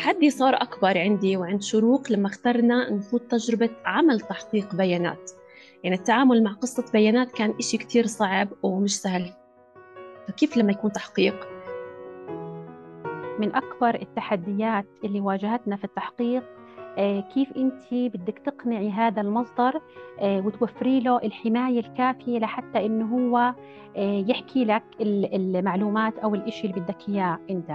التحدي 0.00 0.30
صار 0.30 0.54
أكبر 0.54 0.98
عندي 0.98 1.36
وعند 1.36 1.62
شروق 1.62 2.12
لما 2.12 2.26
اخترنا 2.26 2.92
نخوض 2.92 3.20
تجربة 3.20 3.70
عمل 3.84 4.20
تحقيق 4.20 4.74
بيانات. 4.74 5.30
يعني 5.84 5.96
التعامل 5.96 6.42
مع 6.42 6.52
قصة 6.52 6.84
بيانات 6.92 7.32
كان 7.32 7.54
إشي 7.58 7.78
كتير 7.78 8.06
صعب 8.06 8.48
ومش 8.62 9.00
سهل. 9.00 9.32
فكيف 10.28 10.56
لما 10.56 10.72
يكون 10.72 10.92
تحقيق؟ 10.92 11.34
من 13.40 13.54
أكبر 13.54 13.94
التحديات 13.94 14.86
اللي 15.04 15.20
واجهتنا 15.20 15.76
في 15.76 15.84
التحقيق 15.84 16.44
آه، 16.98 17.20
كيف 17.20 17.52
أنت 17.56 17.84
بدك 17.92 18.38
تقنعي 18.38 18.90
هذا 18.90 19.20
المصدر 19.20 19.80
آه، 20.20 20.46
وتوفري 20.46 21.00
له 21.00 21.18
الحماية 21.18 21.80
الكافية 21.80 22.38
لحتى 22.38 22.86
إنه 22.86 23.16
هو 23.16 23.54
آه، 23.96 24.24
يحكي 24.28 24.64
لك 24.64 24.84
المعلومات 25.00 26.18
أو 26.18 26.34
الإشي 26.34 26.66
اللي 26.66 26.80
بدك 26.80 27.08
إياه 27.08 27.38
أنت. 27.50 27.70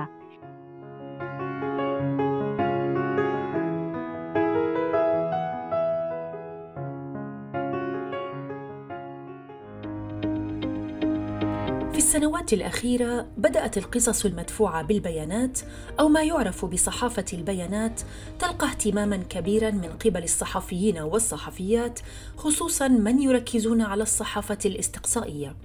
السنوات 12.05 12.53
الأخيرة 12.53 13.27
بدأت 13.37 13.77
القصص 13.77 14.25
المدفوعة 14.25 14.83
بالبيانات 14.83 15.59
أو 15.99 16.09
ما 16.09 16.23
يعرف 16.23 16.65
بصحافة 16.65 17.25
البيانات 17.33 18.01
تلقى 18.39 18.67
اهتماما 18.67 19.17
كبيرا 19.17 19.71
من 19.71 19.89
قبل 20.05 20.23
الصحفيين 20.23 20.97
والصحفيات 20.97 21.99
خصوصا 22.37 22.87
من 22.87 23.21
يركزون 23.21 23.81
على 23.81 24.03
الصحافة 24.03 24.57
الاستقصائية. 24.65 25.55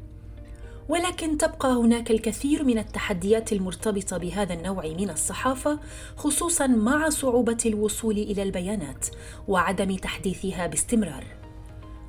ولكن 0.89 1.39
تبقى 1.39 1.73
هناك 1.73 2.11
الكثير 2.11 2.65
من 2.65 2.79
التحديات 2.79 3.53
المرتبطة 3.53 4.19
بهذا 4.19 4.55
النوع 4.55 4.87
من 4.87 5.11
الصحافة 5.11 5.79
خصوصا 6.17 6.67
مع 6.67 7.09
صعوبة 7.09 7.59
الوصول 7.67 8.19
إلى 8.19 8.43
البيانات 8.43 9.07
وعدم 9.49 9.97
تحديثها 9.97 10.67
باستمرار. 10.67 11.40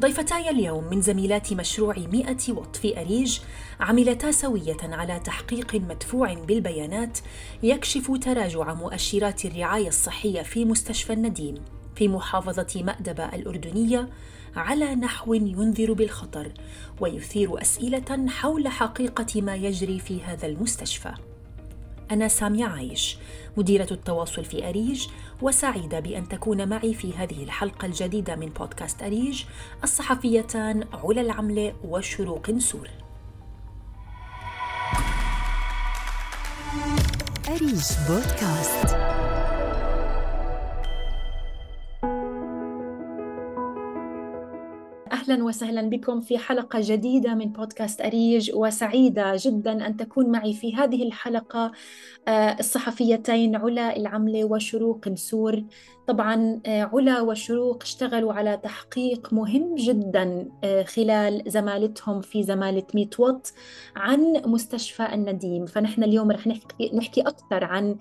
ضيفتاي 0.02 0.50
اليوم 0.50 0.84
من 0.84 1.02
زميلات 1.02 1.54
مشروع 1.54 1.96
100 1.98 2.36
وط 2.50 2.76
في 2.76 3.02
أريج 3.02 3.40
عملتا 3.80 4.32
سوية 4.32 4.78
على 4.84 5.20
تحقيق 5.20 5.76
مدفوع 5.76 6.34
بالبيانات 6.34 7.20
يكشف 7.64 8.12
تراجع 8.22 8.74
مؤشرات 8.74 9.46
الرعاية 9.46 9.88
الصحية 9.88 10.42
في 10.42 10.66
مستشفى 10.66 11.14
النديم 11.14 11.56
في 11.96 12.08
محافظة 12.08 12.84
مأدبة 12.84 13.26
الأردنية 13.26 14.10
على 14.56 14.96
نحو 14.96 15.34
ينذر 15.34 15.94
بالخطر 15.94 16.52
ويثير 17.00 17.62
أسئلة 17.62 18.28
حول 18.30 18.68
حقيقة 18.68 19.42
ما 19.42 19.56
يجري 19.56 20.00
في 20.00 20.24
هذا 20.24 20.48
المستشفى. 20.48 21.14
أنا 22.12 22.28
سامية 22.28 22.66
عايش 22.66 23.18
مديرة 23.58 23.88
التواصل 23.92 24.46
في 24.46 24.70
أريج 24.70 25.08
وسعيدة 25.42 26.00
بأن 26.00 26.28
تكون 26.28 26.70
معي 26.70 26.94
في 26.94 27.14
هذه 27.14 27.44
الحلقة 27.44 27.86
الجديدة 27.86 28.36
من 28.36 28.50
بودكاست 28.50 29.04
أريج 29.04 29.44
الصحفيتان 29.84 30.84
علا 30.94 31.22
العملة 31.22 31.74
وشروق 31.84 32.50
نسور 32.50 32.90
أريج 37.50 37.82
بودكاست. 38.10 39.11
أهلا 45.12 45.44
وسهلا 45.44 45.82
بكم 45.82 46.22
في 46.22 46.38
حلقة 46.38 46.80
جديدة 46.84 47.36
من 47.36 47.46
بودكاست 47.52 48.02
أريج 48.02 48.52
وسعيدة 48.56 49.34
جدا 49.38 49.88
أن 49.88 49.98
تكون 49.98 50.32
معي 50.32 50.54
في 50.54 50.76
هذه 50.76 51.04
الحلقة 51.04 51.72
آه، 52.28 52.56
الصحفيتين 52.60 53.56
علا 53.56 53.98
العملة 53.98 54.46
وشروق 54.46 55.08
نسور. 55.08 55.64
طبعا 56.08 56.62
آه، 56.66 56.90
علا 56.94 57.22
وشروق 57.22 57.84
اشتغلوا 57.84 58.34
على 58.34 58.58
تحقيق 58.58 59.34
مهم 59.34 59.76
جدا 59.76 60.50
آه، 60.64 60.84
خلال 60.84 61.44
زمالتهم 61.48 62.22
في 62.22 62.44
زمالة 62.44 62.84
ميت 62.94 63.20
وط 63.20 63.54
عن 63.96 64.42
مستشفى 64.46 65.14
النديم. 65.14 65.66
فنحن 65.66 66.04
اليوم 66.04 66.32
رح 66.32 66.48
نحكي, 66.48 66.92
نحكي 66.94 67.22
أكثر 67.22 67.64
عن 67.64 67.96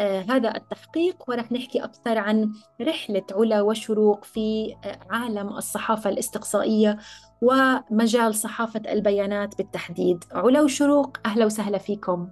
هذا 0.00 0.56
التحقيق 0.56 1.16
ورح 1.28 1.52
نحكي 1.52 1.84
أكثر 1.84 2.18
عن 2.18 2.52
رحلة 2.82 3.22
علا 3.32 3.62
وشروق 3.62 4.24
في 4.24 4.76
آه 4.84 4.98
عالم 5.10 5.48
الصحافة 5.48 6.10
الاستقصائية 6.10 6.98
ومجال 7.42 8.34
صحافة 8.34 8.82
البيانات 8.92 9.58
بالتحديد. 9.58 10.24
علا 10.32 10.60
وشروق 10.62 11.16
أهلا 11.26 11.44
وسهلا 11.44 11.78
فيكم. 11.78 12.28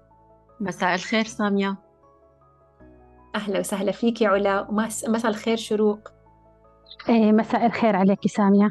مساء 0.60 0.94
الخير 0.94 1.24
سامية. 1.24 1.76
أهلا 3.34 3.58
وسهلا 3.58 3.92
فيك 3.92 4.22
علا. 4.22 4.66
مساء 5.08 5.30
الخير 5.30 5.56
شروق. 5.56 5.98
إيه، 7.08 7.32
مساء 7.32 7.66
الخير 7.66 7.96
عليك 7.96 8.26
سامية. 8.26 8.70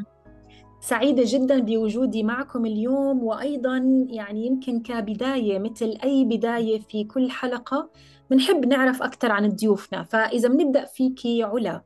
سعيدة 0.80 1.22
جدا 1.26 1.60
بوجودي 1.60 2.22
معكم 2.22 2.66
اليوم 2.66 3.24
وأيضا 3.24 4.06
يعني 4.08 4.46
يمكن 4.46 4.80
كبداية 4.82 5.58
مثل 5.58 5.98
أي 6.04 6.24
بداية 6.24 6.80
في 6.80 7.04
كل 7.04 7.30
حلقة 7.30 7.90
بنحب 8.30 8.66
نعرف 8.66 9.02
أكثر 9.02 9.32
عن 9.32 9.48
ضيوفنا. 9.48 10.02
فإذا 10.02 10.48
بنبدأ 10.48 10.84
فيكي 10.84 11.42
علا 11.42 11.82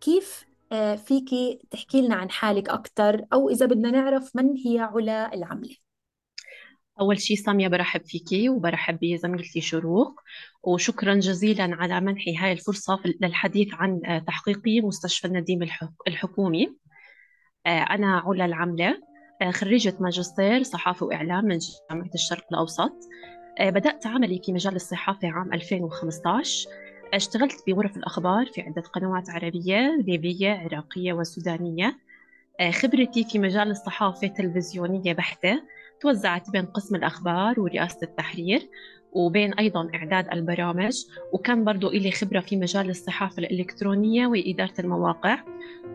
كيف 0.00 0.50
آه، 0.72 0.96
فيكي 0.96 1.58
تحكي 1.70 2.02
لنا 2.02 2.14
عن 2.14 2.30
حالك 2.30 2.68
أكثر 2.68 3.24
أو 3.32 3.48
إذا 3.48 3.66
بدنا 3.66 3.90
نعرف 3.90 4.36
من 4.36 4.56
هي 4.56 4.78
علا 4.78 5.34
العملة. 5.34 5.76
أول 7.00 7.20
شيء 7.20 7.36
سامية 7.36 7.68
برحب 7.68 8.00
فيكي 8.04 8.48
وبرحب 8.48 8.98
بزميلتي 9.02 9.60
شروق. 9.60 10.20
وشكرا 10.62 11.14
جزيلا 11.14 11.76
على 11.76 12.00
منحي 12.00 12.36
هاي 12.36 12.52
الفرصة 12.52 12.98
للحديث 13.20 13.68
عن 13.74 14.00
آه، 14.06 14.18
تحقيقي 14.18 14.80
مستشفى 14.80 15.26
النديم 15.26 15.68
الحكومي. 16.08 16.76
آه، 17.66 17.80
أنا 17.80 18.18
علا 18.18 18.44
العملة. 18.44 19.10
خريجة 19.50 19.96
ماجستير 20.00 20.62
صحافة 20.62 21.06
وإعلام 21.06 21.44
من 21.44 21.58
جامعة 21.90 22.10
الشرق 22.14 22.44
الأوسط. 22.52 22.92
بدأت 23.68 24.06
عملي 24.06 24.40
في 24.44 24.52
مجال 24.52 24.76
الصحافة 24.76 25.28
عام 25.28 25.52
2015 25.52 26.68
اشتغلت 27.14 27.62
بغرف 27.66 27.96
الأخبار 27.96 28.46
في 28.46 28.60
عدة 28.60 28.82
قنوات 28.82 29.30
عربية 29.30 29.96
ليبية 30.06 30.50
عراقية 30.50 31.12
وسودانية. 31.12 31.98
آه، 32.60 32.70
خبرتي 32.70 33.24
في 33.24 33.38
مجال 33.38 33.70
الصحافة 33.70 34.26
تلفزيونية 34.26 35.12
بحتة. 35.12 35.62
توزعت 36.00 36.50
بين 36.50 36.66
قسم 36.66 36.94
الأخبار 36.96 37.60
ورئاسة 37.60 37.98
التحرير 38.02 38.68
وبين 39.12 39.54
أيضا 39.54 39.90
إعداد 39.94 40.28
البرامج. 40.32 41.04
وكان 41.32 41.64
برضو 41.64 41.88
إلي 41.88 42.10
خبرة 42.10 42.40
في 42.40 42.56
مجال 42.56 42.90
الصحافة 42.90 43.38
الإلكترونية 43.38 44.26
وإدارة 44.26 44.74
المواقع. 44.78 45.44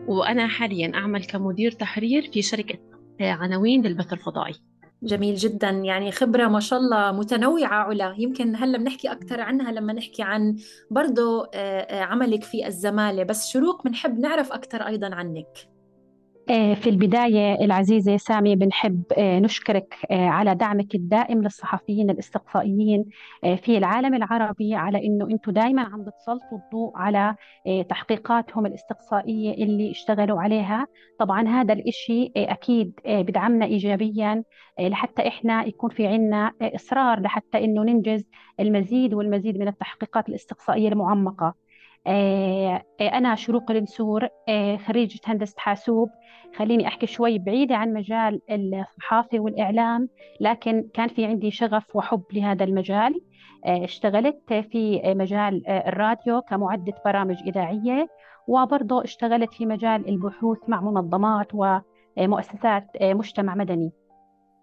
وأنا 0.06 0.46
حاليا 0.46 0.94
أعمل 0.94 1.24
كمدير 1.24 1.72
تحرير 1.72 2.30
في 2.32 2.42
شركة 2.42 2.78
آه، 3.20 3.30
عناوين 3.30 3.82
للبث 3.82 4.12
الفضائي. 4.12 4.54
جميل 5.02 5.34
جدا. 5.34 5.70
يعني 5.70 6.12
خبرة 6.12 6.48
ما 6.48 6.60
شاء 6.60 6.78
الله 6.78 7.12
متنوعة 7.12 7.74
علا. 7.74 8.14
يمكن 8.18 8.56
هلأ 8.56 8.78
بنحكي 8.78 9.12
أكثر 9.12 9.40
عنها 9.40 9.72
لما 9.72 9.92
نحكي 9.92 10.22
عن 10.22 10.56
برضو 10.90 11.42
آه، 11.42 11.80
آه، 11.80 12.02
عملك 12.02 12.44
في 12.44 12.66
الزمالة. 12.66 13.22
بس 13.24 13.46
شروق 13.48 13.84
بنحب 13.84 14.18
نعرف 14.18 14.52
أكثر 14.52 14.86
أيضا 14.86 15.14
عنك. 15.14 15.75
في 16.54 16.86
البداية 16.90 17.64
العزيزة 17.64 18.16
سامي 18.16 18.56
بنحب 18.56 19.02
آه، 19.18 19.38
نشكرك 19.38 19.94
آه، 20.10 20.26
على 20.28 20.54
دعمك 20.54 20.94
الدائم 20.94 21.42
للصحفيين 21.42 22.10
الاستقصائيين 22.10 23.04
في 23.42 23.78
العالم 23.78 24.14
العربي 24.14 24.74
على 24.74 25.06
أنه 25.06 25.28
أنتم 25.30 25.52
دائما 25.52 25.82
عم 25.82 26.04
بتسلطوا 26.04 26.58
الضوء 26.58 26.92
على 26.96 27.34
تحقيقاتهم 27.88 28.66
الاستقصائية 28.66 29.64
اللي 29.64 29.90
اشتغلوا 29.90 30.40
عليها. 30.40 30.86
طبعا 31.18 31.48
هذا 31.48 31.72
الإشي 31.72 32.32
أكيد 32.36 32.92
بدعمنا 33.06 33.66
إيجابيا 33.66 34.42
لحتى 34.80 35.28
إحنا 35.28 35.64
يكون 35.64 35.90
في 35.90 36.06
عنا 36.06 36.52
إصرار 36.62 37.20
لحتى 37.20 37.64
أنه 37.64 37.82
ننجز 37.82 38.24
المزيد 38.60 39.14
والمزيد 39.14 39.58
من 39.58 39.68
التحقيقات 39.68 40.28
الاستقصائية 40.28 40.88
المعمقة. 40.88 41.54
أنا 43.00 43.34
شروق 43.34 43.70
النسور 43.70 44.28
خريجة 44.86 45.20
هندسة 45.26 45.54
حاسوب. 45.58 46.08
خليني 46.56 46.86
أحكي 46.86 47.06
شوي 47.06 47.38
بعيدة 47.38 47.76
عن 47.76 47.92
مجال 47.92 48.40
الصحافة 48.50 49.40
والإعلام 49.40 50.08
لكن 50.40 50.88
كان 50.94 51.08
في 51.08 51.24
عندي 51.24 51.50
شغف 51.50 51.96
وحب 51.96 52.22
لهذا 52.32 52.64
المجال. 52.64 53.20
آه، 53.66 53.84
اشتغلت 53.84 54.38
في 54.48 55.02
مجال 55.04 55.66
آه، 55.66 55.88
الراديو 55.88 56.40
كمعدة 56.40 56.92
برامج 57.04 57.36
إذاعية 57.46 58.08
وبرضه 58.48 59.04
اشتغلت 59.04 59.54
في 59.54 59.66
مجال 59.66 60.08
البحوث 60.08 60.58
مع 60.68 60.80
منظمات 60.80 61.48
ومؤسسات 61.54 62.86
آه، 63.00 63.14
مجتمع 63.14 63.54
مدني. 63.54 63.92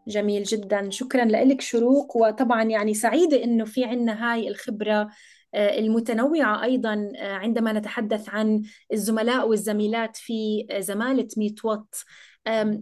جميل 0.07 0.43
جدا. 0.43 0.89
شكرا 0.89 1.25
لك 1.25 1.61
شروق. 1.61 2.17
وطبعا 2.17 2.63
يعني 2.63 2.93
سعيدة 2.93 3.43
إنه 3.43 3.65
في 3.65 3.85
عنا 3.85 4.33
هاي 4.33 4.47
الخبرة 4.47 5.09
المتنوعة 5.55 6.63
أيضا 6.63 7.11
آه، 7.17 7.33
عندما 7.33 7.73
نتحدث 7.73 8.29
عن 8.29 8.61
الزملاء 8.93 9.47
والزميلات 9.47 10.17
في 10.17 10.67
آه، 10.69 10.79
زمالة 10.79 11.27
ميت 11.37 11.65
وط 11.65 12.05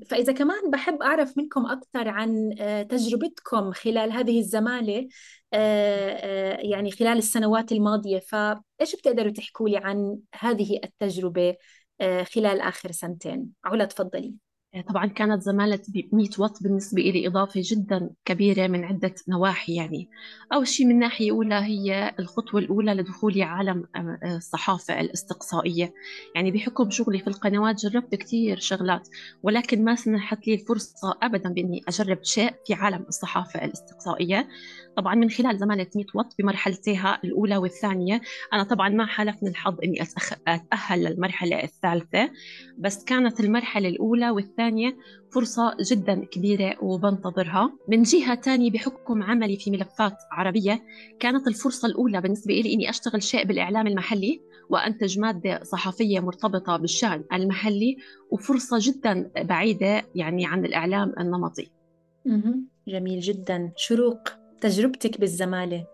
فإذا 0.10 0.34
كمان 0.34 0.72
بحب 0.72 1.02
أعرف 1.02 1.38
منكم 1.38 1.66
أكثر 1.66 2.08
عن 2.08 2.56
آه، 2.60 2.84
تجربتكم 2.84 3.72
خلال 3.72 4.12
هذه 4.12 4.40
الزمالة 4.40 5.08
يعني 6.72 6.92
خلال 6.92 7.18
السنوات 7.18 7.72
الماضية. 7.72 8.20
فإيش 8.20 8.96
بتقدروا 8.96 9.32
تحكوا 9.32 9.70
لي 9.70 9.78
عن 9.78 10.20
هذه 10.40 10.80
التجربة 10.84 11.56
خلال 12.02 12.62
آخر 12.62 12.92
سنتين؟ 12.92 13.50
علا 13.66 13.86
تفضلي. 13.86 14.36
طبعا 14.80 15.06
كانت 15.06 15.42
زمالة 15.42 15.80
100 16.14 16.30
وط 16.40 16.64
بالنسبة 16.64 17.02
لي 17.02 17.28
إضافة 17.28 17.62
جدا 17.64 18.10
كبيرة 18.26 18.68
من 18.68 18.84
عدة 18.84 19.16
نواحي 19.30 19.76
يعني. 19.76 20.10
أول 20.54 20.68
شيء 20.68 20.86
من 20.86 21.00
ناحية 21.00 21.32
أولى 21.32 21.56
هي 21.56 22.16
الخطوة 22.20 22.60
الأولى 22.62 22.94
لدخولي 22.94 23.44
عالم 23.44 23.86
آه، 23.96 24.20
الصحافة 24.38 25.00
الاستقصائية. 25.00 25.94
يعني 26.36 26.52
بحكم 26.52 26.90
شغلي 26.90 27.20
في 27.20 27.28
القنوات 27.28 27.76
جربت 27.76 28.16
كثير 28.16 28.60
شغلات 28.60 29.08
ولكن 29.44 29.84
ما 29.84 29.96
سنحت 29.96 30.48
لي 30.48 30.54
الفرصة 30.54 31.18
أبدا 31.22 31.50
بإني 31.50 31.82
أجرب 31.88 32.24
شيء 32.24 32.54
في 32.66 32.74
عالم 32.74 33.06
الصحافة 33.08 33.66
الاستقصائية. 33.66 34.48
طبعا 34.98 35.16
من 35.16 35.30
خلال 35.30 35.58
زمالة 35.58 35.88
100 35.96 36.06
وط 36.16 36.36
بمرحلتها 36.40 37.20
الأولى 37.24 37.58
والثانية 37.58 38.22
أنا 38.54 38.64
طبعا 38.64 38.90
ما 38.90 39.06
حالفني 39.06 39.50
الحظ 39.50 39.78
إني 39.84 40.02
أتأهل 40.48 41.04
للمرحلة 41.04 41.64
الثالثة 41.64 42.30
بس 42.78 43.04
كانت 43.04 43.40
المرحلة 43.40 43.90
الأولى 43.90 44.30
والثانية 44.30 44.98
فرصة 45.32 45.78
جدا 45.92 46.26
كبيرة 46.26 46.76
وبنتظرها. 46.84 47.74
من 47.88 48.04
جهة 48.04 48.36
تانية 48.36 48.72
بحكم 48.72 49.24
عملي 49.24 49.58
في 49.58 49.72
ملفات 49.72 50.18
عربية 50.32 50.84
كانت 51.20 51.48
الفرصة 51.48 51.86
الأولى 51.88 52.22
بالنسبة 52.22 52.54
لي 52.54 52.74
إني 52.74 52.90
أشتغل 52.90 53.24
شيء 53.24 53.46
بالإعلام 53.46 53.88
المحلي 53.88 54.42
وأنتج 54.70 55.20
مادة 55.20 55.64
صحفية 55.64 56.20
مرتبطة 56.20 56.78
بالشأن 56.78 57.24
المحلي 57.34 57.98
وفرصة 58.32 58.78
جدا 58.82 59.32
بعيدة 59.38 60.04
يعني 60.16 60.46
عن 60.46 60.66
الإعلام 60.66 61.14
النمطي. 61.20 61.72
جميل 62.88 63.20
جدا. 63.20 63.72
شروق. 63.76 64.41
تجربتك 64.62 65.20
بالزمالة؟ 65.20 65.86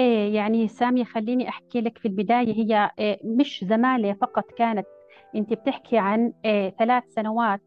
إيه 0.00 0.34
يعني 0.34 0.68
سامية 0.68 1.04
خليني 1.04 1.48
أحكي 1.48 1.80
لك 1.80 1.98
في 1.98 2.08
البداية. 2.08 2.54
هي 2.54 2.90
إيه 2.98 3.18
مش 3.24 3.64
زمالة 3.68 4.12
فقط 4.12 4.44
كانت. 4.58 4.86
أنت 5.34 5.52
بتحكي 5.52 5.98
عن 5.98 6.32
إيه 6.44 6.70
ثلاث 6.78 7.04
سنوات. 7.08 7.60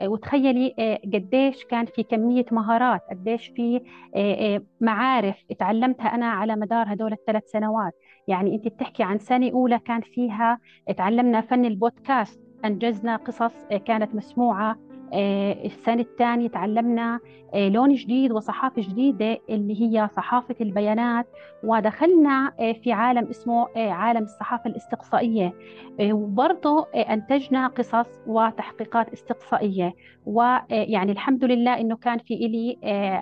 إيه 0.00 0.08
وتخيلي 0.08 0.74
إيه 0.78 1.00
قديش 1.14 1.64
كان 1.64 1.86
في 1.86 2.02
كمية 2.02 2.44
مهارات 2.52 3.00
قديش 3.10 3.46
في 3.56 3.80
إيه, 4.16 4.64
معارف 4.80 5.36
تعلمتها 5.58 6.14
أنا 6.14 6.26
على 6.26 6.56
مدار 6.56 6.92
هدول 6.92 7.12
الثلاث 7.12 7.50
سنوات. 7.50 7.92
يعني 8.28 8.54
أنت 8.54 8.68
بتحكي 8.68 9.02
عن 9.02 9.18
سنة 9.18 9.50
أولى 9.50 9.78
كان 9.78 10.00
فيها 10.00 10.60
تعلمنا 10.96 11.40
فن 11.40 11.64
البودكاست 11.64 12.40
أنجزنا 12.64 13.16
قصص 13.16 13.54
كانت 13.84 14.14
مسموعة. 14.14 14.76
السنة 15.14 16.00
الثانية 16.00 16.48
تعلمنا 16.48 17.20
آه، 17.54 17.68
لون 17.68 17.94
جديد 17.94 18.32
وصحافة 18.32 18.82
جديدة 18.82 19.38
اللي 19.50 19.82
هي 19.82 20.08
صحافة 20.16 20.54
البيانات 20.60 21.26
ودخلنا 21.64 22.52
آه، 22.60 22.72
في 22.72 22.92
عالم 22.92 23.26
اسمه 23.28 23.66
آه، 23.76 23.90
عالم 23.90 24.22
الصحافة 24.22 24.70
الاستقصائية. 24.70 25.52
وبرضه 26.00 26.86
أنتجنا 26.94 27.66
قصص 27.66 28.06
وتحقيقات 28.26 29.12
استقصائية. 29.12 29.94
ويعني 30.26 31.12
الحمد 31.12 31.44
لله 31.44 31.80
إنه 31.80 31.96
كان 31.96 32.18
في 32.18 32.34
إلي 32.34 32.78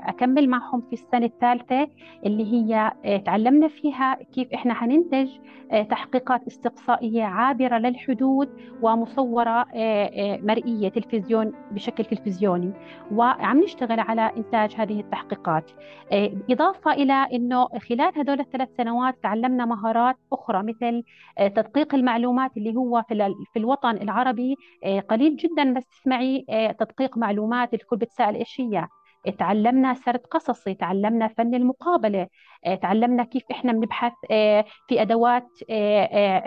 أكمل 0.07 0.49
معهم 0.49 0.81
في 0.81 0.93
السنة 0.93 1.27
الثالثة 1.27 1.89
اللي 2.27 2.53
هي 2.53 2.93
تعلمنا 3.25 3.69
فيها 3.69 4.15
كيف 4.35 4.53
إحنا 4.55 4.75
حننتج 4.75 5.29
تحقيقات 5.91 6.47
استقصائية 6.47 7.25
عابرة 7.25 7.79
للحدود 7.79 8.49
ومصورة 8.83 9.67
مرئية 10.43 10.89
تلفزيون 10.89 11.53
بشكل 11.77 12.05
تلفزيوني 12.05 12.73
وعم 13.13 13.63
نشتغل 13.63 14.01
على 14.01 14.33
إنتاج 14.37 14.75
هذه 14.75 15.01
التحقيقات. 15.01 15.71
آه، 16.13 16.33
إضافة 16.51 16.93
إلى 16.93 17.13
أنه 17.13 17.69
خلال 17.69 18.19
هذول 18.19 18.41
الثلاث 18.41 18.69
سنوات 18.77 19.15
تعلمنا 19.23 19.65
مهارات 19.65 20.17
أخرى 20.33 20.63
مثل 20.63 21.03
آه، 21.39 21.49
تدقيق 21.49 21.95
المعلومات 21.95 22.57
اللي 22.57 22.77
هو 22.77 23.03
في 23.53 23.59
الوطن 23.59 23.97
العربي. 23.97 24.57
آه، 24.85 25.01
قليل 25.01 25.37
ما 25.57 25.73
بس 25.73 25.87
تسمعي 25.87 26.45
تدقيق 26.79 27.19
معلومات 27.19 27.75
الكل 27.75 27.97
بتسأل 27.97 28.37
إيش 28.37 28.61
هي. 28.61 28.89
تعلمنا 29.39 29.95
سرد 29.95 30.21
قصصي 30.21 30.75
تعلمنا 30.75 31.29
فن 31.29 31.55
المقابلة 31.55 32.27
تعلمنا 32.83 33.25
كيف 33.25 33.43
إحنا 33.51 33.73
بنبحث 33.73 34.13
في 34.89 35.03
أدوات 35.03 35.49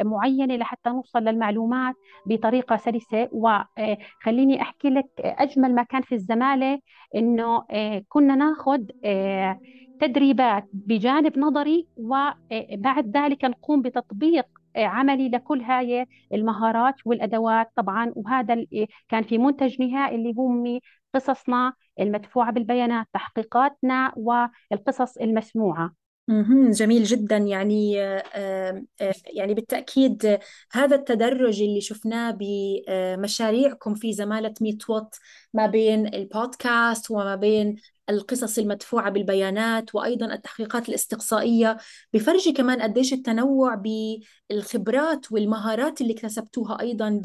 معينة 0.06 0.56
لحتى 0.56 0.90
نوصل 0.90 1.20
للمعلومات 1.20 1.96
بطريقة 2.26 2.78
سلسة. 2.78 3.30
وخليني 3.32 4.62
أحكي 4.62 4.90
لك 4.90 5.06
أجمل 5.20 5.76
ما 5.76 5.84
كان 5.84 6.02
في 6.02 6.16
الزمالة 6.16 6.80
إنه 7.16 7.64
كنا 8.10 8.36
ناخذ 8.36 8.82
تدريبات 10.00 10.66
بجانب 10.74 11.40
نظري 11.40 11.88
وبعد 11.98 13.18
ذلك 13.18 13.46
نقوم 13.46 13.82
بتطبيق 13.82 14.46
عملي 14.76 15.30
لكل 15.30 15.62
هاي 15.62 16.06
المهارات 16.34 16.96
والأدوات. 17.06 17.72
طبعا 17.76 18.14
وهذا 18.16 18.66
كان 19.10 19.24
في 19.24 19.38
منتج 19.38 19.82
نهائي 19.82 20.16
اللي 20.16 20.34
هم 20.38 20.80
قصصنا 21.16 21.74
المدفوعة 22.00 22.52
بالبيانات 22.52 23.08
تحقيقاتنا 23.14 24.14
والقصص 24.18 25.18
المسموعة. 25.18 25.94
جميل 26.72 27.04
جدا. 27.04 27.38
يعني 27.38 28.04
آه، 28.04 28.24
آه، 29.02 29.14
يعني 29.34 29.54
بالتأكيد 29.54 30.40
هذا 30.72 30.96
التدرج 30.96 31.62
اللي 31.62 31.82
شفناه 31.82 32.38
بمشاريعكم 32.40 33.96
في 33.96 34.14
زمالة 34.14 34.54
ميت 34.62 34.90
وات 34.90 35.16
ما 35.54 35.66
بين 35.68 36.14
البودكاست 36.14 37.12
وما 37.12 37.36
بين 37.36 37.76
القصص 38.10 38.58
المدفوعة 38.60 39.10
بالبيانات 39.10 39.96
وأيضا 39.96 40.34
التحقيقات 40.34 40.90
الاستقصائية 40.90 41.78
بفرجي 42.14 42.52
كمان 42.52 42.82
قديش 42.82 43.14
التنوع 43.14 43.84
بالخبرات 44.50 45.32
والمهارات 45.32 46.02
اللي 46.02 46.14
اكتسبتوها 46.14 46.82
أيضا 46.82 47.22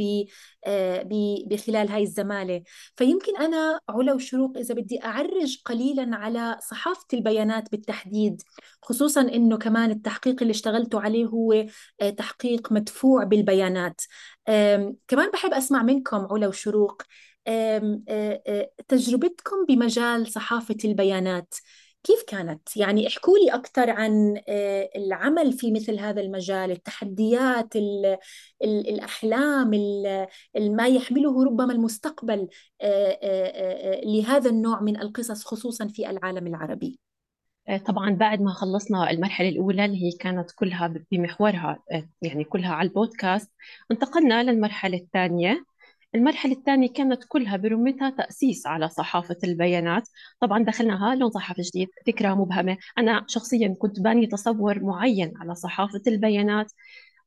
آه، 0.67 1.03
بخلال 1.47 1.89
هاي 1.89 2.03
الزمالة. 2.03 2.63
فيمكن 2.97 3.37
أنا 3.37 3.81
علا 3.89 4.13
وشروق 4.13 4.59
إذا 4.59 4.75
بدي 4.75 5.05
أعرج 5.05 5.63
قليلا 5.65 6.17
على 6.17 6.59
صحافة 6.71 7.07
البيانات 7.15 7.71
بالتحديد 7.73 8.43
خصوصا 8.83 9.21
أنه 9.21 9.59
كمان 9.59 9.91
التحقيق 9.91 10.37
اللي 10.43 10.51
اشتغلتوا 10.51 11.01
عليه 11.01 11.27
هو 11.27 11.53
آه، 12.01 12.11
تحقيق 12.11 12.73
مدفوع 12.73 13.25
بالبيانات. 13.25 14.01
كمان 15.09 15.31
بحب 15.33 15.53
أسمع 15.53 15.83
منكم 15.83 16.27
علا 16.31 16.49
وشروق 16.49 17.03
تجربتكم 18.89 19.57
بمجال 19.69 20.27
صحافة 20.27 20.77
البيانات 20.85 21.55
كيف 22.05 22.23
كانت؟ 22.29 22.77
يعني 22.77 23.07
احكوا 23.07 23.39
لي 23.39 23.55
أكثر 23.55 23.91
عن 23.91 24.41
العمل 24.97 25.53
في 25.53 25.73
مثل 25.73 25.99
هذا 25.99 26.21
المجال 26.21 26.71
التحديات 26.71 27.77
ال 27.77 28.07
ال 28.65 28.89
الأحلام 28.89 29.75
ال 29.75 30.77
ما 30.77 30.89
يحمله 30.89 31.45
ربما 31.45 31.73
المستقبل 31.73 32.49
لهذا 34.05 34.51
النوع 34.51 34.81
من 34.81 35.01
القصص 35.01 35.45
خصوصا 35.45 35.89
في 35.89 36.11
العالم 36.11 36.47
العربي 36.47 36.99
طبعا 37.87 38.11
بعد 38.11 38.41
ما 38.41 38.53
خلصنا 38.53 39.11
المرحلة 39.11 39.49
الأولى 39.49 39.85
اللي 39.85 40.05
هي 40.05 40.11
كانت 40.21 40.51
كلها 40.51 40.95
بمحورها 41.11 41.83
يعني 42.23 42.45
كلها 42.45 42.75
على 42.75 42.89
البودكاست 42.89 43.51
انتقلنا 43.91 44.43
للمرحلة 44.43 44.99
الثانية 44.99 45.65
المرحلة 46.15 46.53
الثانية 46.53 46.89
كانت 46.93 47.25
كلها 47.29 47.57
برمتها 47.57 48.11
تأسيس 48.11 48.67
على 48.67 48.89
صحافة 48.89 49.37
البيانات. 49.45 50.09
طبعا 50.41 50.65
دخلناها 50.65 51.15
لون 51.15 51.31
صحافة 51.31 51.63
جديد 51.63 51.89
فكرة 52.07 52.35
مبهمة. 52.35 52.77
أنا 52.99 53.25
شخصيا 53.29 53.77
كنت 53.79 54.01
باني 54.01 54.27
تصور 54.27 54.81
معين 54.85 55.33
على 55.37 55.55
صحافة 55.55 56.03
البيانات. 56.07 56.73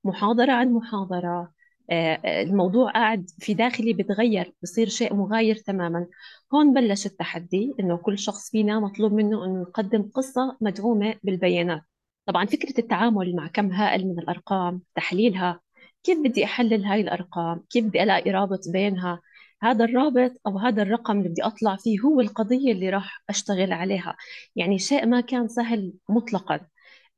محاضرة 0.04 0.52
عن 0.52 0.74
محاضرة. 0.74 1.52
آه، 1.92 2.20
آه، 2.26 2.42
الموضوع 2.44 2.92
قاعد 2.92 3.30
في 3.40 3.54
داخلي 3.54 3.94
بتغير 3.94 4.54
بصير 4.64 4.90
شيء 4.90 5.14
مغاير 5.16 5.56
تماما. 5.56 6.08
هون 6.54 6.74
بلش 6.74 7.06
التحدي 7.06 7.74
إنه 7.80 7.98
كل 7.98 8.20
شخص 8.20 8.52
فينا 8.52 8.80
مطلوب 8.80 9.14
منه 9.14 9.46
إنه 9.46 9.62
يقدم 9.62 10.10
قصة 10.14 10.58
مدعومة 10.62 11.16
بالبيانات. 11.24 11.82
طبعا 12.26 12.46
فكرة 12.46 12.80
التعامل 12.80 13.36
مع 13.36 13.48
كم 13.48 13.72
هائل 13.72 14.08
من 14.08 14.20
الأرقام 14.20 14.82
تحليلها 14.96 15.62
كيف 16.08 16.20
بدي 16.20 16.46
أحلل 16.46 16.86
هاي 16.86 17.02
الأرقام؟ 17.02 17.64
كيف 17.70 17.86
بدي 17.86 18.04
ألاقي 18.04 18.32
رابط 18.32 18.60
بينها؟ 18.74 19.22
هذا 19.64 19.86
الرابط 19.86 20.32
أو 20.48 20.60
هذا 20.60 20.82
الرقم 20.82 21.18
اللي 21.18 21.30
بدي 21.30 21.44
أطلع 21.44 21.76
فيه 21.76 22.00
هو 22.00 22.22
القضية 22.22 22.72
اللي 22.72 22.90
راح 22.90 23.24
أشتغل 23.30 23.74
عليها. 23.74 24.16
يعني 24.56 24.80
شيء 24.80 25.06
ما 25.06 25.22
كان 25.22 25.48
سهل 25.48 25.94
مطلقا. 26.10 26.60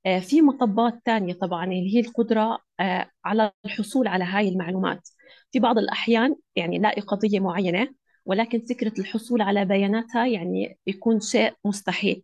آه، 0.05 0.19
في 0.19 0.41
مطبات 0.41 0.99
تانية 1.05 1.33
طبعا 1.33 1.65
اللي 1.65 1.95
هي 1.95 1.99
القدرة 1.99 2.59
آه، 2.79 3.09
على 3.25 3.51
الحصول 3.65 4.07
على 4.07 4.23
هاي 4.23 4.49
المعلومات. 4.49 5.09
في 5.51 5.59
بعض 5.59 5.77
الأحيان 5.77 6.35
يعني 6.55 6.79
لاقي 6.79 7.01
قضية 7.01 7.39
معينة 7.39 7.89
ولكن 8.25 8.59
فكرة 8.65 8.93
الحصول 8.99 9.41
على 9.41 9.65
بياناتها 9.65 10.25
يعني 10.27 10.77
يكون 10.87 11.19
شيء 11.19 11.53
مستحيل. 11.65 12.23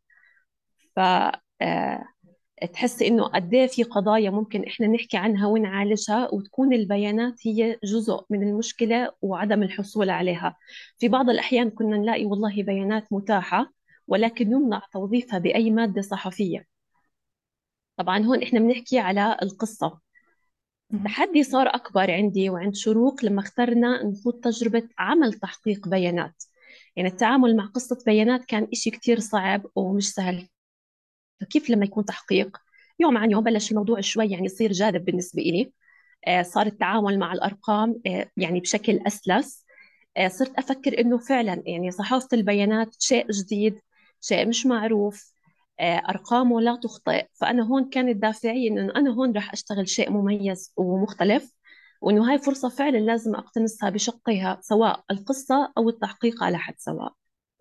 ف 0.96 1.00
آه، 1.62 2.06
تحسي 2.74 3.08
إنه 3.08 3.24
قد 3.24 3.54
إيه 3.54 3.68
في 3.68 3.84
قضايا 3.84 4.30
ممكن 4.30 4.64
إحنا 4.64 4.88
نحكي 4.88 5.18
عنها 5.18 5.48
ونعالجها 5.48 6.30
وتكون 6.34 6.74
البيانات 6.74 7.48
هي 7.48 7.80
جزء 7.84 8.26
من 8.30 8.44
المشكلة 8.44 9.12
وعدم 9.22 9.64
الحصول 9.64 10.10
عليها. 10.10 10.58
في 10.98 11.08
بعض 11.08 11.30
الأحيان 11.30 11.70
كنا 11.70 11.98
نلاقي 11.98 12.26
والله 12.26 12.64
بيانات 12.64 13.14
متاحة 13.14 13.72
ولكن 14.08 14.52
يمنع 14.52 14.82
توظيفها 14.94 15.40
بأي 15.40 15.72
مادة 15.72 16.02
صحفية. 16.02 16.66
طبعا 17.98 18.20
هون 18.26 18.44
إحنا 18.44 18.60
بنحكي 18.60 19.00
على 19.00 19.38
القصة. 19.42 20.00
التحدي 20.94 21.44
صار 21.44 21.68
أكبر 21.68 22.12
عندي 22.12 22.50
وعند 22.50 22.76
شروق 22.76 23.26
لما 23.26 23.42
اخترنا 23.42 24.04
نخوض 24.04 24.34
تجربة 24.34 24.90
عمل 25.00 25.34
تحقيق 25.34 25.88
بيانات. 25.88 26.44
يعني 26.96 27.10
التعامل 27.10 27.56
مع 27.56 27.66
قصة 27.66 27.98
بيانات 28.06 28.46
كان 28.46 28.68
إشي 28.74 28.92
كتير 28.92 29.20
صعب 29.20 29.66
ومش 29.76 30.14
سهل. 30.14 30.48
فكيف 31.42 31.70
لما 31.70 31.86
يكون 31.86 32.06
تحقيق؟ 32.06 32.58
يوم 33.00 33.18
عن 33.18 33.32
يوم 33.32 33.44
بلش 33.44 33.72
الموضوع 33.72 34.02
شوي 34.02 34.30
يعني 34.30 34.46
يصير 34.46 34.72
جاذب 34.72 35.06
بالنسبة 35.06 35.42
إلي. 35.42 35.72
آه، 36.28 36.42
صار 36.42 36.66
التعامل 36.66 37.20
مع 37.20 37.34
الأرقام 37.34 38.02
آه، 38.08 38.30
يعني 38.38 38.60
بشكل 38.60 39.00
أسلس. 39.08 39.66
آه، 40.18 40.28
صرت 40.28 40.58
أفكر 40.58 41.00
إنه 41.02 41.18
فعلا 41.18 41.64
يعني 41.66 41.92
صحافة 41.92 42.28
البيانات 42.34 42.96
شيء 43.00 43.32
جديد 43.32 43.80
شيء 44.22 44.48
مش 44.48 44.66
معروف 44.66 45.34
أرقامه 45.82 46.62
لا 46.62 46.76
تخطئ. 46.84 47.28
فأنا 47.34 47.64
هون 47.64 47.90
كانت 47.90 48.18
دافعية 48.18 48.70
إنه 48.70 48.96
أنا 48.96 49.12
هون 49.12 49.32
راح 49.34 49.54
أشتغل 49.54 49.90
شيء 49.90 50.12
مميز 50.12 50.74
ومختلف 50.78 51.52
وإنه 52.02 52.32
هاي 52.32 52.38
فرصة 52.40 52.70
فعلا 52.70 52.98
لازم 52.98 53.36
أقتنصها 53.36 53.90
بشقها 53.90 54.60
سواء 54.62 55.04
القصة 55.12 55.74
أو 55.78 55.90
التحقيق 55.90 56.44
على 56.44 56.58
حد 56.58 56.76
سواء. 56.78 57.14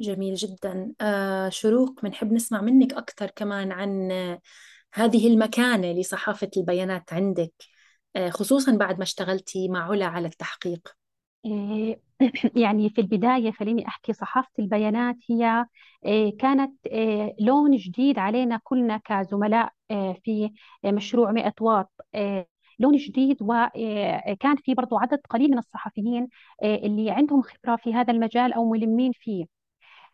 جميل 0.05 0.35
جدا. 0.35 0.93
آه 1.01 1.49
شروق 1.49 2.03
بنحب 2.03 2.33
نسمع 2.33 2.61
منك 2.61 2.93
أكثر 2.93 3.31
كمان 3.31 3.73
عن 3.73 4.13
هذه 4.95 5.29
المكانة 5.29 5.93
لصحافة 5.93 6.51
البيانات 6.57 7.13
عندك 7.13 7.53
آه 8.17 8.31
خصوصا 8.31 8.77
بعد 8.77 8.99
ما 8.99 9.03
اشتغلتي 9.03 9.69
مع 9.69 9.91
علا 9.91 10.07
على 10.07 10.27
التحقيق. 10.29 10.89
إيه، 11.47 12.01
يعني 12.65 12.91
في 12.91 13.01
البداية 13.01 13.51
خليني 13.51 13.89
أحكي 13.89 14.13
صحافة 14.13 14.51
البيانات 14.59 15.17
هي 15.31 15.67
إيه، 16.05 16.37
كانت 16.37 16.87
إيه، 16.87 17.37
لون 17.41 17.77
جديد 17.77 18.19
علينا 18.19 18.61
كلنا 18.65 18.97
كزملاء 19.05 19.73
في 20.25 20.51
مشروع 20.85 21.33
100 21.33 21.55
واط. 21.61 21.93
لون 22.79 22.97
جديد 22.97 23.37
وكان 23.43 24.57
في 24.65 24.75
برضو 24.75 24.99
عدد 24.99 25.21
قليل 25.31 25.51
من 25.51 25.59
الصحفيين 25.59 26.29
اللي 26.65 27.11
عندهم 27.11 27.43
خبرة 27.43 27.77
في 27.77 27.95
هذا 27.95 28.13
المجال 28.13 28.53
أو 28.53 28.71
ملمين 28.71 29.13
فيه. 29.13 29.54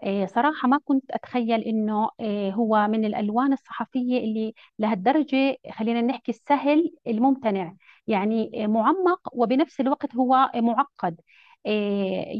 آه، 0.04 0.26
صراحة 0.26 0.68
ما 0.68 0.78
كنت 0.84 1.10
أتخيل 1.10 1.60
إنه 1.62 2.10
آه، 2.20 2.50
هو 2.50 2.88
من 2.88 3.04
الألوان 3.04 3.52
الصحفية 3.52 4.18
اللي 4.18 4.54
لهالدرجة 4.78 5.56
خلينا 5.72 6.00
نحكي 6.00 6.32
السهل 6.32 6.94
الممتنع. 7.06 7.74
يعني 8.06 8.64
آه، 8.64 8.66
معمق 8.66 9.20
وبنفس 9.32 9.80
الوقت 9.80 10.16
هو 10.16 10.50
معقد. 10.54 11.20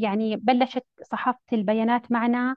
يعني 0.01 0.35
بلشت 0.35 0.85
صحافة 1.11 1.39
البيانات 1.53 2.11
معنا 2.11 2.55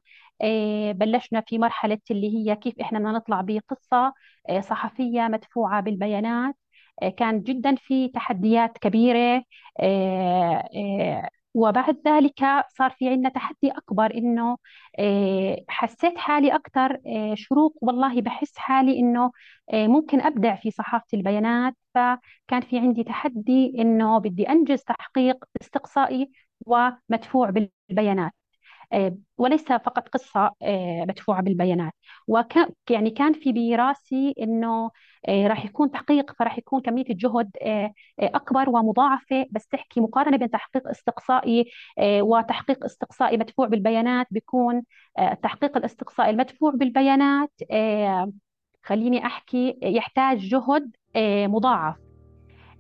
بلشنا 0.92 1.40
في 1.40 1.58
مرحلة 1.58 1.98
اللي 2.10 2.34
هي 2.36 2.56
كيف 2.56 2.74
إحنا 2.80 2.98
بدنا 2.98 3.12
نطلع 3.12 3.40
بقصة 3.40 4.14
صحفية 4.60 5.20
مدفوعة 5.28 5.80
بالبيانات. 5.80 6.54
كان 7.18 7.42
جدا 7.42 7.74
في 7.76 8.08
تحديات 8.08 8.78
كبيرة 8.78 9.44
وبعد 11.54 11.96
ذلك 12.08 12.40
صار 12.78 12.90
في 12.90 13.08
عندنا 13.08 13.28
تحدي 13.28 13.70
أكبر 13.70 14.14
إنه 14.14 14.58
آه، 14.98 15.64
حسيت 15.68 16.18
حالي 16.18 16.54
أكثر 16.54 16.98
آه، 17.06 17.34
شروق. 17.34 17.76
والله 17.82 18.20
بحس 18.20 18.58
حالي 18.58 18.98
إنه 19.00 19.30
آه، 19.72 19.86
ممكن 19.86 20.20
أبدع 20.20 20.54
في 20.56 20.70
صحافة 20.70 21.06
البيانات. 21.14 21.74
فكان 21.94 22.60
في 22.70 22.78
عندي 22.78 23.04
تحدي 23.04 23.74
إنه 23.78 24.18
بدي 24.18 24.48
أنجز 24.48 24.82
تحقيق 24.84 25.44
استقصائي 25.62 26.30
ومدفوع 26.66 27.50
بالبيانات. 27.50 28.32
وليس 29.38 29.64
فقط 29.64 30.08
قصة 30.08 30.50
آه، 30.62 31.04
مدفوعة 31.08 31.42
بالبيانات. 31.42 31.92
وكان 32.28 32.68
يعني 32.90 33.10
كان 33.10 33.32
في 33.32 33.52
براسي 33.52 34.34
إنه 34.40 34.90
آه، 35.28 35.46
راح 35.46 35.64
يكون 35.64 35.90
تحقيق 35.90 36.32
فراح 36.38 36.58
يكون 36.58 36.80
كمية 36.80 37.04
الجهد 37.10 37.50
أكبر 38.20 38.70
ومضاعفة 38.70 39.46
بس 39.50 39.66
تحكي 39.68 40.00
مقارنة 40.00 40.36
بين 40.36 40.50
تحقيق 40.50 40.88
استقصائي 40.88 41.64
وتحقيق 42.00 42.84
استقصائي 42.84 43.36
مدفوع 43.36 43.66
بالبيانات 43.66 44.26
بيكون 44.30 44.82
التحقيق 45.18 45.76
الاستقصائي 45.76 46.30
المدفوع 46.30 46.70
بالبيانات 46.70 47.52
خليني 48.82 49.26
أحكي 49.26 49.78
يحتاج 49.82 50.38
جهد 50.38 50.90
مضاعف. 51.46 51.96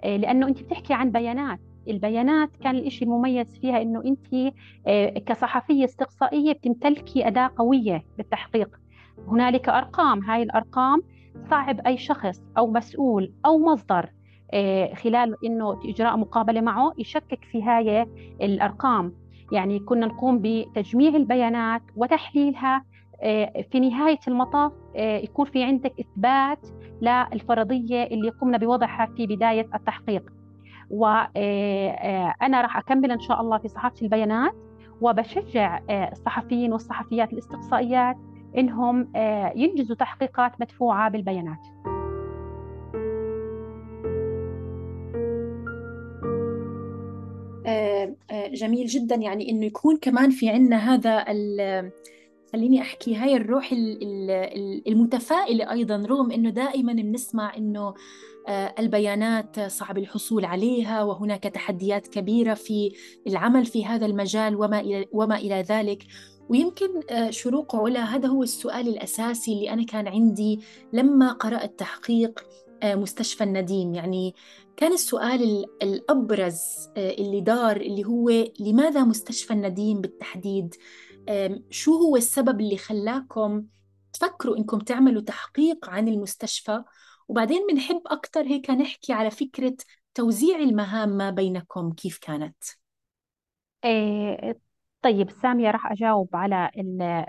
لأنه 0.04 0.48
أنت 0.48 0.62
بتحكي 0.62 0.94
عن 0.94 1.10
بيانات. 1.10 1.73
البيانات 1.88 2.56
كان 2.56 2.74
الإشي 2.76 3.04
المميز 3.04 3.58
فيها 3.58 3.82
إنه 3.82 4.02
أنت 4.04 4.52
آه، 4.86 5.18
كصحفية 5.18 5.84
استقصائية 5.84 6.52
بتمتلكي 6.52 7.26
أداة 7.26 7.50
قوية 7.56 8.04
بالتحقيق 8.18 8.68
هنالك 9.28 9.68
أرقام 9.68 10.24
هاي 10.24 10.42
الأرقام 10.42 11.02
صعب 11.50 11.80
أي 11.86 11.98
شخص 11.98 12.42
أو 12.58 12.66
مسؤول 12.72 13.32
أو 13.46 13.58
مصدر 13.58 14.10
آه، 14.52 14.94
خلال 14.94 15.36
إنه 15.44 15.80
إجراء 15.84 16.16
مقابلة 16.16 16.60
معه 16.60 16.92
يشكك 16.98 17.44
في 17.52 17.62
هاي 17.62 18.06
الأرقام. 18.42 19.12
يعني 19.52 19.78
كنا 19.78 20.06
نقوم 20.06 20.38
بتجميع 20.42 21.16
البيانات 21.16 21.82
وتحليلها 21.96 22.84
آه، 23.22 23.64
في 23.72 23.80
نهاية 23.80 24.18
المطاف 24.28 24.72
يكون 24.96 25.46
في 25.46 25.62
عندك 25.62 25.92
إثبات 26.00 26.66
للفرضية 27.02 28.02
اللي 28.02 28.30
قمنا 28.30 28.58
بوضعها 28.58 29.06
في 29.16 29.26
بداية 29.26 29.68
التحقيق. 29.74 30.22
وأنا 30.90 31.30
آه، 31.36 32.34
آه، 32.42 32.62
راح 32.62 32.76
أكمل 32.76 33.10
إن 33.10 33.20
شاء 33.20 33.40
الله 33.40 33.58
في 33.58 33.68
صحافة 33.68 34.02
البيانات 34.02 34.54
وبشجع 35.00 35.80
آه، 35.90 36.12
الصحفيين 36.12 36.72
والصحفيات 36.72 37.32
الاستقصائيات 37.32 38.16
إنهم 38.58 39.12
ينجزوا 39.56 39.96
تحقيقات 39.96 40.60
مدفوعة 40.60 41.10
بالبيانات. 41.10 41.60
جميل 48.52 48.86
جدا 48.86 49.14
يعني 49.14 49.50
إنه 49.50 49.66
يكون 49.66 49.96
كمان 49.96 50.30
في 50.30 50.48
عندنا 50.48 50.76
هذا 50.76 51.24
خليني 52.54 52.80
أحكي 52.80 53.16
هاي 53.16 53.36
الروح 53.36 53.72
المتفائلة 54.86 55.70
أيضا 55.70 55.96
رغم 55.96 56.30
إنه 56.30 56.50
دائما 56.50 56.92
بنسمع 56.92 57.56
إنه 57.56 57.94
البيانات 58.48 59.60
صعب 59.60 59.98
الحصول 59.98 60.44
عليها 60.44 61.02
وهناك 61.02 61.42
تحديات 61.42 62.06
كبيرة 62.06 62.54
في 62.54 62.92
العمل 63.26 63.66
في 63.66 63.86
هذا 63.86 64.06
المجال 64.06 64.56
وما 64.56 64.80
إلى 64.80 65.06
وما 65.12 65.36
إلى 65.36 65.62
ذلك. 65.62 66.06
ويمكن 66.48 67.00
آه، 67.10 67.30
شروق 67.30 67.76
علا 67.76 68.04
هذا 68.04 68.28
هو 68.28 68.42
السؤال 68.42 68.88
الأساسي 68.88 69.52
اللي 69.52 69.70
أنا 69.70 69.84
كان 69.84 70.08
عندي 70.08 70.60
لما 70.92 71.32
قرأت 71.32 71.78
تحقيق 71.78 72.46
آه، 72.82 72.94
مستشفى 72.94 73.44
النديم. 73.44 73.94
يعني 73.94 74.34
كان 74.76 74.92
السؤال 74.92 75.66
الأبرز 75.82 76.60
اللي 76.96 77.40
دار 77.40 77.76
اللي 77.76 78.04
هو 78.04 78.30
لماذا 78.60 79.04
مستشفى 79.04 79.52
النديم 79.52 80.00
بالتحديد؟ 80.00 80.74
شو 81.70 81.94
هو 81.94 82.16
السبب 82.16 82.60
اللي 82.60 82.76
خلاكم 82.76 83.64
تفكروا 84.12 84.56
إنكم 84.56 84.78
تعملوا 84.78 85.22
تحقيق 85.22 85.90
عن 85.90 86.08
المستشفى؟ 86.08 86.84
وبعدين 87.28 87.66
بنحب 87.70 88.02
أكثر 88.06 88.42
هيك 88.42 88.70
نحكي 88.70 89.12
على 89.12 89.30
فكرة 89.30 89.76
توزيع 90.14 90.56
المهام 90.58 91.08
ما 91.08 91.30
بينكم 91.30 91.92
كيف 91.92 92.18
كانت؟ 92.18 92.64
إيه 93.84 94.58
طيب 95.02 95.30
سامية 95.30 95.70
راح 95.70 95.92
أجاوب 95.92 96.28
على 96.36 96.70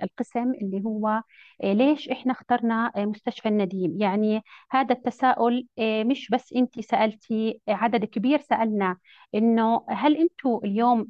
القسم 0.04 0.52
اللي 0.62 0.82
هو 0.86 1.22
إيه 1.64 1.74
ليش 1.74 2.10
إحنا 2.10 2.32
اخترنا 2.32 2.92
مستشفى 2.98 3.48
النديم 3.50 4.02
يعني 4.02 4.42
هذا 4.72 4.96
التساؤل 4.96 5.68
إيه 5.78 6.04
مش 6.04 6.30
بس 6.30 6.54
أنت 6.54 6.80
سألتي 6.80 7.62
عدد 7.68 8.06
كبير 8.06 8.42
سألنا 8.42 8.98
إنه 9.36 9.86
هل 9.90 10.18
أنتم 10.18 10.60
اليوم 10.64 11.08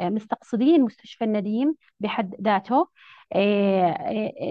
مستقصدين 0.00 0.82
مستشفى 0.82 1.24
النديم 1.24 1.74
بحد 2.00 2.34
ذاته 2.42 2.88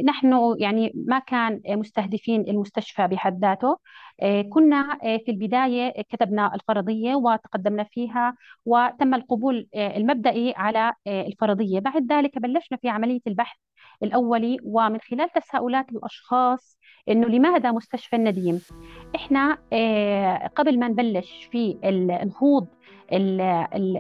نحن 0.04 0.56
يعني 0.60 0.92
ما 0.96 1.20
كان 1.20 1.62
مستهدفين 1.68 2.42
المستشفى 2.42 3.08
بحد 3.08 3.42
ذاته. 3.42 3.78
آه، 4.22 4.42
كنا 4.42 4.98
في 5.02 5.32
البداية 5.32 6.02
كتبنا 6.02 6.56
الفرضية 6.56 7.16
وتقدمنا 7.16 7.84
فيها 7.84 8.36
وتم 8.66 9.14
القبول 9.14 9.68
المبدئي 9.76 10.54
على 10.58 10.94
الفرضية. 11.08 11.80
بعد 11.80 12.12
ذلك 12.12 12.38
بلشنا 12.40 12.78
في 12.78 12.90
عملية 12.90 13.22
البحث 13.28 13.58
الأولي 14.04 14.58
ومن 14.64 15.00
خلال 15.00 15.30
تساؤلات 15.32 15.90
الأشخاص 15.92 16.77
إنه 17.10 17.28
لماذا 17.28 17.72
مستشفى 17.72 18.16
النديم؟ 18.16 18.62
إحنا 19.16 19.58
قبل 20.56 20.80
ما 20.80 20.88
نبلش 20.88 21.50
في 21.52 21.78
الخوض 22.24 22.68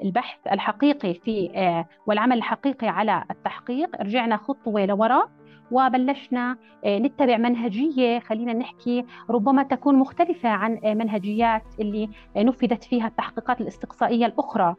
البحث 0.04 0.40
الحقيقي 0.52 1.14
في 1.14 1.52
آه، 1.56 1.86
والعمل 2.08 2.38
الحقيقي 2.38 2.88
على 2.88 3.24
التحقيق 3.32 4.02
رجعنا 4.02 4.38
خطوة 4.38 4.86
لوراء 4.86 5.30
وبلشنا 5.72 6.58
نتبع 6.86 7.38
منهجية 7.38 8.20
خلينا 8.20 8.54
نحكي 8.54 9.06
ربما 9.30 9.64
تكون 9.64 9.96
مختلفة 9.96 10.50
عن 10.50 10.80
منهجيات 10.84 11.64
اللي 11.80 12.10
نفذت 12.38 12.84
فيها 12.84 13.08
التحقيقات 13.08 13.62
الاستقصائية 13.62 14.26
الأخرى 14.26 14.76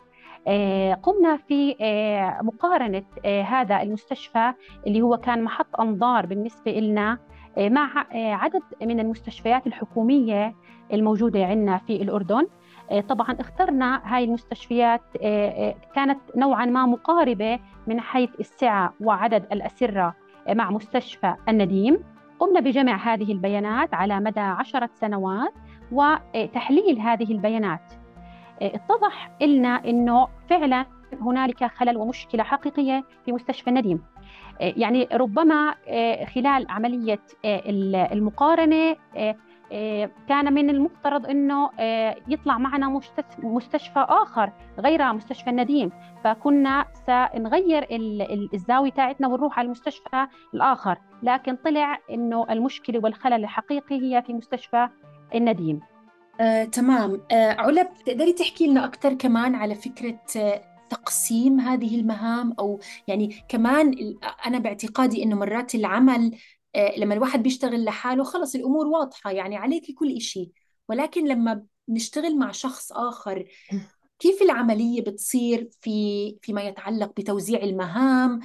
قمنا 1.02 1.36
في 1.48 1.76
مقارنة 2.42 3.02
هذا 3.26 3.82
المستشفى 3.82 4.52
اللي 4.86 5.02
هو 5.02 5.16
كان 5.16 5.42
محط 5.44 5.80
أنظار 5.80 6.26
بالنسبة 6.26 6.72
لنا 6.72 7.18
مع 7.58 8.06
عدد 8.14 8.62
من 8.82 9.00
المستشفيات 9.00 9.66
الحكومية 9.66 10.54
الموجودة 10.92 11.44
عندنا 11.44 11.78
في 11.78 12.02
الأردن. 12.02 12.46
طبعا 13.08 13.36
اخترنا 13.40 14.00
هاي 14.04 14.24
المستشفيات 14.24 15.02
كانت 15.94 16.18
نوعا 16.36 16.64
ما 16.64 16.86
مقاربة 16.86 17.58
من 17.86 18.00
حيث 18.00 18.30
السعة 18.40 18.94
وعدد 19.00 19.46
الأسرة 19.52 20.14
مع 20.48 20.70
مستشفى 20.70 21.34
النديم. 21.48 21.98
قمنا 22.38 22.60
بجمع 22.60 22.96
هذه 22.96 23.32
البيانات 23.32 23.94
على 23.94 24.20
مدى 24.20 24.40
عشرة 24.40 24.90
سنوات 24.94 25.52
وتحليل 25.92 27.00
هذه 27.00 27.32
البيانات. 27.32 27.92
اتضح 28.62 29.30
لنا 29.42 29.84
إنه 29.84 30.28
فعلا 30.50 30.86
هنالك 31.20 31.64
خلل 31.64 31.96
ومشكلة 31.96 32.42
حقيقية 32.42 33.04
في 33.24 33.32
مستشفى 33.32 33.70
النديم 33.70 34.02
يعني 34.60 35.08
ربما 35.12 35.74
خلال 36.34 36.66
عملية 36.68 37.20
المقارنة 38.12 38.96
كان 40.28 40.52
من 40.52 40.70
المفترض 40.70 41.26
إنه 41.26 41.70
يطلع 42.28 42.58
معنا 42.58 43.00
مستشفى 43.38 44.06
آخر 44.08 44.52
غير 44.78 45.12
مستشفى 45.12 45.50
النديم 45.50 45.90
فكنا 46.24 46.86
سنغير 47.06 47.86
الزاوية 48.54 48.90
تاعتنا 48.90 49.28
ونروح 49.28 49.58
على 49.58 49.66
المستشفى 49.66 50.26
الآخر. 50.54 50.98
لكن 51.22 51.56
طلع 51.56 51.98
إنه 52.10 52.46
المشكلة 52.50 53.00
والخلل 53.04 53.44
الحقيقي 53.44 54.02
هي 54.02 54.22
في 54.22 54.32
مستشفى 54.32 54.88
النديم. 55.34 55.80
آه، 56.40 56.64
تمام. 56.64 57.20
آه، 57.32 57.52
علا 57.52 57.82
بتقدري 57.82 58.32
تحكي 58.32 58.66
لنا 58.66 58.84
أكثر 58.84 59.14
كمان 59.14 59.54
على 59.54 59.74
فكرة 59.74 60.20
آه، 60.36 60.60
تقسيم 60.90 61.60
هذه 61.60 61.96
المهام 62.00 62.52
أو 62.58 62.80
يعني 63.08 63.44
كمان 63.48 64.16
أنا 64.46 64.58
باعتقادي 64.58 65.22
إنه 65.22 65.36
مرات 65.36 65.74
العمل 65.74 66.38
آه، 66.74 66.98
لما 66.98 67.14
الواحد 67.14 67.42
بيشتغل 67.42 67.84
لحاله 67.84 68.24
خلص 68.24 68.54
الأمور 68.54 68.86
واضحة 68.86 69.30
يعني 69.30 69.56
عليك 69.56 69.94
كل 69.94 70.16
إشي. 70.16 70.50
ولكن 70.88 71.28
لما 71.28 71.64
بنشتغل 71.88 72.38
مع 72.38 72.52
شخص 72.52 72.92
آخر 72.92 73.44
كيف 74.18 74.42
العملية 74.42 75.02
بتصير 75.02 75.68
في 75.80 76.36
فيما 76.42 76.62
يتعلق 76.62 77.12
بتوزيع 77.16 77.62
المهام 77.62 78.40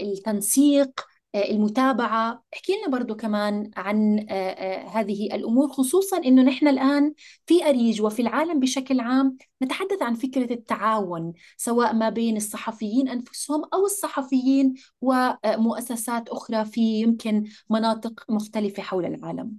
التنسيق؟ 0.00 1.00
آه، 1.00 1.04
المتابعة. 1.34 2.42
احكي 2.54 2.72
لنا 2.72 2.98
برضو 2.98 3.16
كمان 3.16 3.70
عن 3.76 4.26
آه، 4.30 4.32
آه، 4.32 4.88
هذه 4.88 5.34
الأمور 5.34 5.68
خصوصا 5.68 6.16
أنه 6.16 6.42
نحن 6.42 6.68
الآن 6.68 7.14
في 7.46 7.68
أريج 7.68 8.02
وفي 8.02 8.22
العالم 8.22 8.60
بشكل 8.60 9.00
عام 9.00 9.36
نتحدث 9.62 10.02
عن 10.02 10.14
فكرة 10.14 10.52
التعاون 10.52 11.32
سواء 11.56 11.94
ما 11.94 12.08
بين 12.08 12.36
الصحفيين 12.36 13.08
أنفسهم 13.08 13.62
أو 13.74 13.84
الصحفيين 13.84 14.74
ومؤسسات 15.00 16.28
أخرى 16.28 16.64
في 16.64 16.80
يمكن 16.80 17.44
مناطق 17.70 18.24
مختلفة 18.28 18.82
حول 18.82 19.04
العالم. 19.04 19.52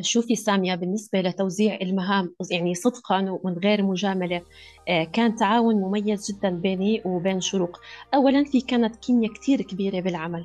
شوفي 0.00 0.36
سامية 0.36 0.74
بالنسبة 0.74 1.20
لتوزيع 1.20 1.78
المهام 1.82 2.34
يعني 2.50 2.74
صدقا 2.74 3.30
ومن 3.30 3.58
غير 3.58 3.82
مجاملة 3.82 4.42
كان 5.12 5.34
تعاون 5.34 5.74
مميز 5.74 6.32
جدا 6.32 6.50
بيني 6.50 7.02
وبين 7.04 7.40
شروق. 7.40 7.80
أولا 8.14 8.44
في 8.44 8.60
كانت 8.60 8.96
كيمياء 8.96 9.32
كتير 9.32 9.62
كبيرة 9.62 10.00
بالعمل. 10.00 10.44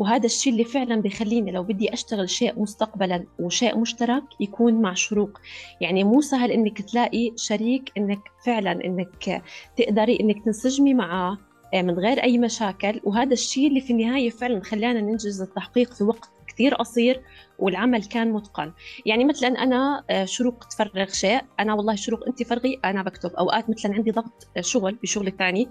وهذا 0.00 0.26
الشيء 0.26 0.52
اللي 0.52 0.64
فعلا 0.64 0.96
بيخليني 0.96 1.50
لو 1.50 1.62
بدي 1.62 1.92
أشتغل 1.92 2.30
شيء 2.30 2.60
مستقبلا 2.60 3.24
وشيء 3.38 3.78
مشترك 3.78 4.22
يكون 4.40 4.74
مع 4.82 4.94
شروق. 4.94 5.38
يعني 5.80 6.04
مو 6.04 6.20
سهل 6.20 6.50
إنك 6.50 6.82
تلاقي 6.82 7.32
شريك 7.36 7.92
إنك 7.96 8.20
فعلا 8.44 8.84
إنك 8.84 9.42
تقدري 9.76 10.20
إنك 10.20 10.44
تنسجمي 10.44 10.94
معه 10.94 11.38
آه، 11.74 11.82
من 11.82 11.98
غير 11.98 12.22
أي 12.22 12.38
مشاكل. 12.38 13.00
وهذا 13.04 13.32
الشيء 13.32 13.68
اللي 13.68 13.80
في 13.80 13.92
النهاية 13.92 14.30
فعلا 14.30 14.60
خلانا 14.60 15.00
ننجز 15.00 15.42
التحقيق 15.42 15.92
في 15.92 16.04
وقت 16.04 16.30
كثير 16.52 16.74
قصير 16.74 17.22
والعمل 17.58 18.04
كان 18.04 18.32
متقن. 18.32 18.72
يعني 19.06 19.24
مثلا 19.24 19.48
أنا 19.48 20.04
آه، 20.10 20.24
شروق 20.24 20.64
تفرغ 20.64 21.06
شيء 21.06 21.40
أنا 21.60 21.74
والله 21.74 21.94
شروق 21.94 22.26
انت 22.28 22.42
فرغي 22.42 22.80
أنا 22.84 23.02
بكتب. 23.02 23.30
أوقات 23.30 23.70
مثلا 23.70 23.94
عندي 23.94 24.10
ضغط 24.10 24.48
شغل 24.60 24.98
بشغل 25.02 25.26
الثاني 25.26 25.68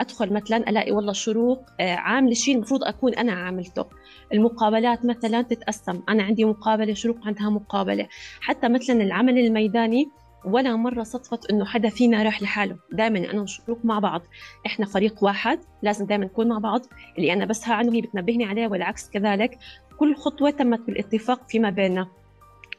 أدخل 0.00 0.32
مثلا 0.32 0.70
ألاقي 0.70 0.92
والله 0.92 1.12
شروق 1.12 1.62
آه، 1.80 1.94
عامله 1.94 2.34
شيء 2.34 2.54
المفروض 2.54 2.84
أكون 2.84 3.14
أنا 3.14 3.32
عاملته. 3.32 3.84
المقابلات 4.32 5.04
مثلا 5.04 5.42
تتقسم. 5.42 6.02
أنا 6.08 6.22
عندي 6.22 6.44
مقابلة 6.44 6.94
شروق 6.94 7.16
عندها 7.26 7.50
مقابلة. 7.50 8.08
حتى 8.40 8.68
مثلا 8.68 9.02
العمل 9.02 9.38
الميداني 9.38 10.10
ولا 10.44 10.76
مرة 10.76 11.02
صدفت 11.02 11.50
إنه 11.50 11.64
حدا 11.64 11.88
فينا 11.88 12.22
راح 12.22 12.42
لحاله. 12.42 12.76
دائما 12.92 13.30
أنا 13.30 13.42
وشروق 13.42 13.78
مع 13.84 13.98
بعض. 13.98 14.22
إحنا 14.66 14.86
فريق 14.86 15.24
واحد 15.24 15.60
لازم 15.82 16.06
دائما 16.06 16.24
نكون 16.24 16.48
مع 16.48 16.58
بعض. 16.58 16.80
اللي 17.18 17.32
أنا 17.32 17.44
بسهى 17.44 17.74
عنه 17.74 17.94
هي 17.94 18.00
بتنبهني 18.00 18.44
عليه 18.44 18.68
والعكس 18.68 19.10
كذلك. 19.10 19.58
كل 19.98 20.16
خطوة 20.16 20.50
تمت 20.50 20.80
بالاتفاق 20.80 21.48
فيما 21.48 21.70
بيننا. 21.70 22.08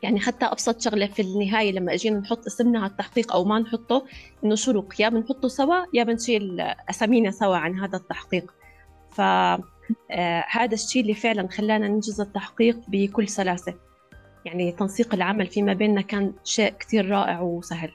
يعني 0.04 0.20
حتى 0.20 0.46
أبسط 0.46 0.82
شغلة 0.82 1.08
في 1.08 1.22
النهاية 1.22 1.72
لما 1.72 1.94
اجينا 1.94 2.20
نحط 2.20 2.46
اسمنا 2.46 2.80
على 2.80 2.92
التحقيق 2.92 3.34
أو 3.34 3.46
ما 3.46 3.60
نحطه 3.60 4.06
إنه 4.44 4.56
شروق 4.56 5.02
يا 5.02 5.10
بنحطه 5.10 5.48
سوا 5.48 5.76
يا 5.94 6.04
بنشيل 6.04 6.62
أسامينا 6.90 7.32
سوا 7.32 7.56
عن 7.56 7.80
هذا 7.80 7.98
التحقيق. 7.98 8.54
ف 9.12 9.22
آه، 9.22 10.46
هذا 10.50 10.74
الشيء 10.74 11.02
اللي 11.02 11.14
فعلا 11.14 11.48
خلانا 11.48 11.88
ننجز 11.88 12.22
التحقيق 12.22 12.80
بكل 12.88 13.28
سلاسة. 13.28 13.74
يعني 14.46 14.72
تنسيق 14.72 15.14
العمل 15.14 15.48
فيما 15.48 15.74
بيننا 15.74 16.02
كان 16.02 16.34
شيء 16.44 16.74
كثير 16.80 17.10
رائع 17.10 17.42
وسهل. 17.42 17.92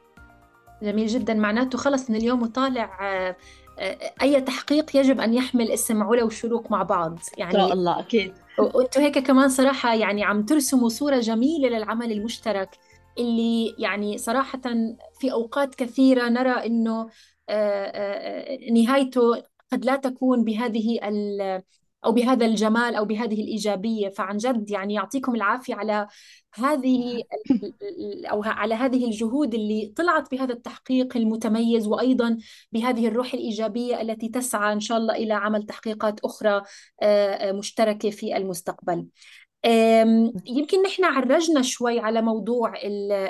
جميل 0.82 1.06
جدا. 1.06 1.34
معناته 1.34 1.78
خلص 1.78 2.10
من 2.10 2.16
اليوم 2.16 2.42
وطالع 2.42 2.98
آه، 3.02 3.36
آه، 3.78 4.12
أي 4.22 4.40
تحقيق 4.40 4.96
يجب 4.96 5.20
أن 5.20 5.34
يحمل 5.34 5.70
اسم 5.70 6.02
علا 6.02 6.24
وشروق 6.24 6.70
مع 6.70 6.82
بعض. 6.82 7.18
يعني 7.38 7.54
إن 7.54 7.58
شاء 7.58 7.72
الله 7.72 8.00
أكيد. 8.00 8.34
وأنتم 8.58 9.00
هيك 9.00 9.18
كمان 9.18 9.48
صراحة 9.48 9.94
يعني 9.94 10.24
عم 10.24 10.44
ترسموا 10.44 10.88
صورة 10.88 11.20
جميلة 11.20 11.68
للعمل 11.68 12.12
المشترك 12.12 12.70
اللي 13.18 13.74
يعني 13.78 14.18
صراحة 14.18 14.60
في 15.20 15.32
أوقات 15.32 15.74
كثيرة 15.74 16.28
نرى 16.28 16.66
إنه 16.66 17.10
نهايته 18.72 19.42
قد 19.72 19.84
لا 19.84 19.96
تكون 19.96 20.44
بهذه 20.44 20.98
أو 22.04 22.12
بهذا 22.12 22.46
الجمال 22.46 22.94
أو 22.94 23.04
بهذه 23.04 23.42
الإيجابية. 23.42 24.08
فعن 24.08 24.36
جد 24.36 24.70
يعني 24.70 24.94
يعطيكم 24.94 25.34
العافية 25.34 25.74
على 25.74 26.06
هذه 26.54 27.22
أو 28.30 28.42
على 28.42 28.74
هذه 28.74 29.04
الجهود 29.04 29.54
اللي 29.54 29.92
طلعت 29.96 30.30
بهذا 30.30 30.52
التحقيق 30.52 31.16
المتميز 31.16 31.86
وأيضا 31.86 32.38
بهذه 32.72 33.08
الروح 33.08 33.34
الإيجابية 33.34 34.00
التي 34.00 34.28
تسعى 34.28 34.72
إن 34.72 34.80
شاء 34.80 34.98
الله 34.98 35.14
إلى 35.14 35.34
عمل 35.34 35.62
تحقيقات 35.62 36.20
أخرى 36.20 36.62
مشتركة 37.52 38.10
في 38.10 38.36
المستقبل. 38.36 39.06
يمكن 40.46 40.82
نحن 40.82 41.04
عرجنا 41.04 41.62
شوي 41.62 42.00
على 42.00 42.22
موضوع 42.22 42.72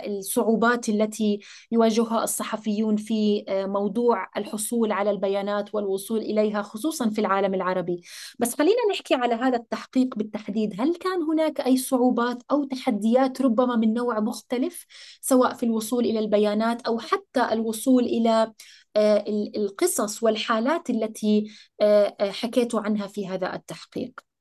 الصعوبات 0.06 0.88
التي 0.88 1.40
يواجهها 1.72 2.24
الصحفيون 2.24 2.96
في 2.96 3.44
آه، 3.48 3.66
موضوع 3.66 4.28
الحصول 4.36 4.92
على 4.92 5.10
البيانات 5.10 5.74
والوصول 5.74 6.18
إليها 6.18 6.62
خصوصا 6.62 7.10
في 7.10 7.20
العالم 7.20 7.54
العربي. 7.54 8.02
بس 8.38 8.54
خلينا 8.54 8.76
نحكي 8.90 9.14
على 9.14 9.34
هذا 9.34 9.56
التحقيق 9.56 10.14
بالتحديد. 10.16 10.80
هل 10.80 10.94
كان 10.94 11.22
هناك 11.22 11.60
أي 11.60 11.76
صعوبات 11.76 12.42
أو 12.50 12.64
تحديات 12.64 13.42
ربما 13.42 13.76
من 13.76 13.94
نوع 13.94 14.20
مختلف 14.20 14.86
سواء 15.20 15.54
في 15.54 15.62
الوصول 15.66 16.04
إلى 16.04 16.18
البيانات 16.18 16.82
أو 16.82 16.98
حتى 16.98 17.52
الوصول 17.52 18.04
إلى 18.04 18.52
آه، 18.96 19.24
القصص 19.56 20.22
والحالات 20.22 20.90
التي 20.90 21.44
آه، 21.80 22.30
حكيت 22.30 22.74
عنها 22.74 23.06
في 23.06 23.28
هذا 23.28 23.54
التحقيق؟ 23.54 24.33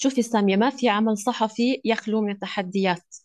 شوفي 0.00 0.22
سامية 0.22 0.56
ما 0.56 0.70
في 0.70 0.88
عمل 0.88 1.18
صحفي 1.18 1.80
يخلو 1.84 2.20
من 2.20 2.30
التحديات. 2.32 3.16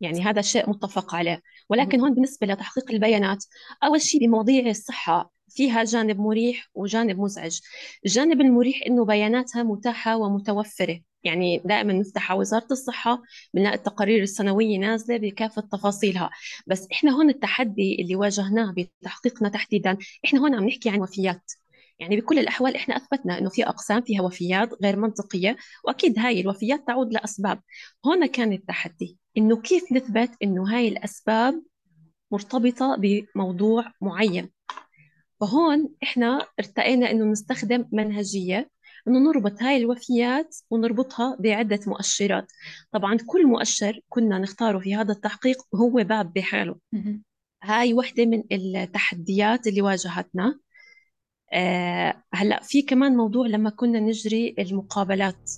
يعني 0.00 0.20
هذا 0.22 0.42
شيء 0.42 0.70
متفق 0.70 1.14
عليه. 1.14 1.42
ولكن 1.68 2.00
هون 2.00 2.14
بالنسبة 2.14 2.46
لتحقيق 2.46 2.90
البيانات 2.90 3.44
أول 3.84 4.00
شيء 4.00 4.20
بمواضيع 4.26 4.70
الصحة 4.70 5.32
فيها 5.48 5.84
جانب 5.84 6.20
مريح 6.20 6.70
وجانب 6.74 7.18
مزعج. 7.18 7.60
الجانب 8.06 8.40
المريح 8.40 8.80
إنه 8.86 9.04
بياناتها 9.04 9.62
متاحة 9.62 10.16
ومتوفرة. 10.16 11.00
يعني 11.24 11.58
دائما 11.64 11.92
نفتح 11.92 12.30
على 12.30 12.40
وزارة 12.40 12.66
الصحة 12.70 13.22
بنلاقي 13.54 13.74
التقارير 13.76 14.22
السنوية 14.22 14.78
نازلة 14.78 15.16
بكافة 15.16 15.62
تفاصيلها. 15.62 16.30
بس 16.66 16.86
إحنا 16.92 17.10
هون 17.12 17.30
التحدي 17.30 18.02
اللي 18.02 18.16
واجهناه 18.16 18.74
بتحقيقنا 18.76 19.48
تحديدا 19.48 19.98
إحنا 20.24 20.40
هون 20.40 20.54
عم 20.54 20.64
نحكي 20.64 20.90
عن 20.90 21.00
وفيات. 21.00 21.52
يعني 21.98 22.16
بكل 22.16 22.38
الأحوال 22.38 22.76
إحنا 22.76 22.96
أثبتنا 22.96 23.38
إنه 23.38 23.50
في 23.50 23.64
أقسام 23.64 24.02
فيها 24.02 24.22
وفيات 24.22 24.70
غير 24.82 24.96
منطقية 24.96 25.56
وأكيد 25.84 26.18
هاي 26.18 26.40
الوفيات 26.40 26.86
تعود 26.86 27.12
لأسباب. 27.12 27.60
هنا 28.04 28.26
كان 28.26 28.52
التحدي 28.52 29.18
إنه 29.36 29.56
كيف 29.56 29.92
نثبت 29.92 30.30
إنه 30.42 30.76
هاي 30.76 30.88
الأسباب 30.88 31.62
مرتبطة 32.30 32.96
بموضوع 32.98 33.92
معين. 34.00 34.50
فهون 35.40 35.88
إحنا 36.02 36.46
ارتقينا 36.60 37.10
إنه 37.10 37.24
نستخدم 37.24 37.84
منهجية 37.92 38.70
إنه 39.08 39.18
نربط 39.18 39.62
هاي 39.62 39.76
الوفيات 39.76 40.56
ونربطها 40.70 41.36
بعدة 41.40 41.80
مؤشرات. 41.86 42.52
طبعا 42.92 43.18
كل 43.26 43.46
مؤشر 43.46 44.00
كنا 44.08 44.38
نختاره 44.38 44.78
في 44.78 44.94
هذا 44.96 45.12
التحقيق 45.12 45.56
هو 45.74 45.90
باب 45.90 46.32
بحاله. 46.32 46.76
هاي 47.62 47.94
وحدة 47.94 48.26
من 48.26 48.42
التحديات 48.52 49.66
اللي 49.66 49.82
واجهتنا. 49.82 50.58
هلا 52.34 52.60
في 52.62 52.82
كمان 52.82 53.16
موضوع 53.16 53.46
لما 53.46 53.70
كنا 53.70 54.00
نجري 54.00 54.54
المقابلات. 54.58 55.50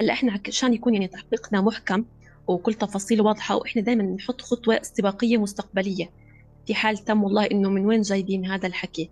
هلا 0.00 0.12
إحنا 0.12 0.40
عشان 0.48 0.74
يكون 0.74 0.94
يعني 0.94 1.08
تحقيقنا 1.08 1.60
محكم 1.60 2.04
وكل 2.46 2.74
تفاصيله 2.74 3.24
واضحة 3.24 3.56
وإحنا 3.56 3.82
دائما 3.82 4.02
نحط 4.02 4.40
خطوة 4.40 4.80
استباقية 4.80 5.36
مستقبلية. 5.36 6.10
في 6.66 6.74
حال 6.74 6.98
تم 6.98 7.22
والله 7.24 7.44
إنه 7.46 7.70
من 7.70 7.86
وين 7.86 8.00
جايبين 8.00 8.46
هذا 8.46 8.66
الحكي. 8.66 9.10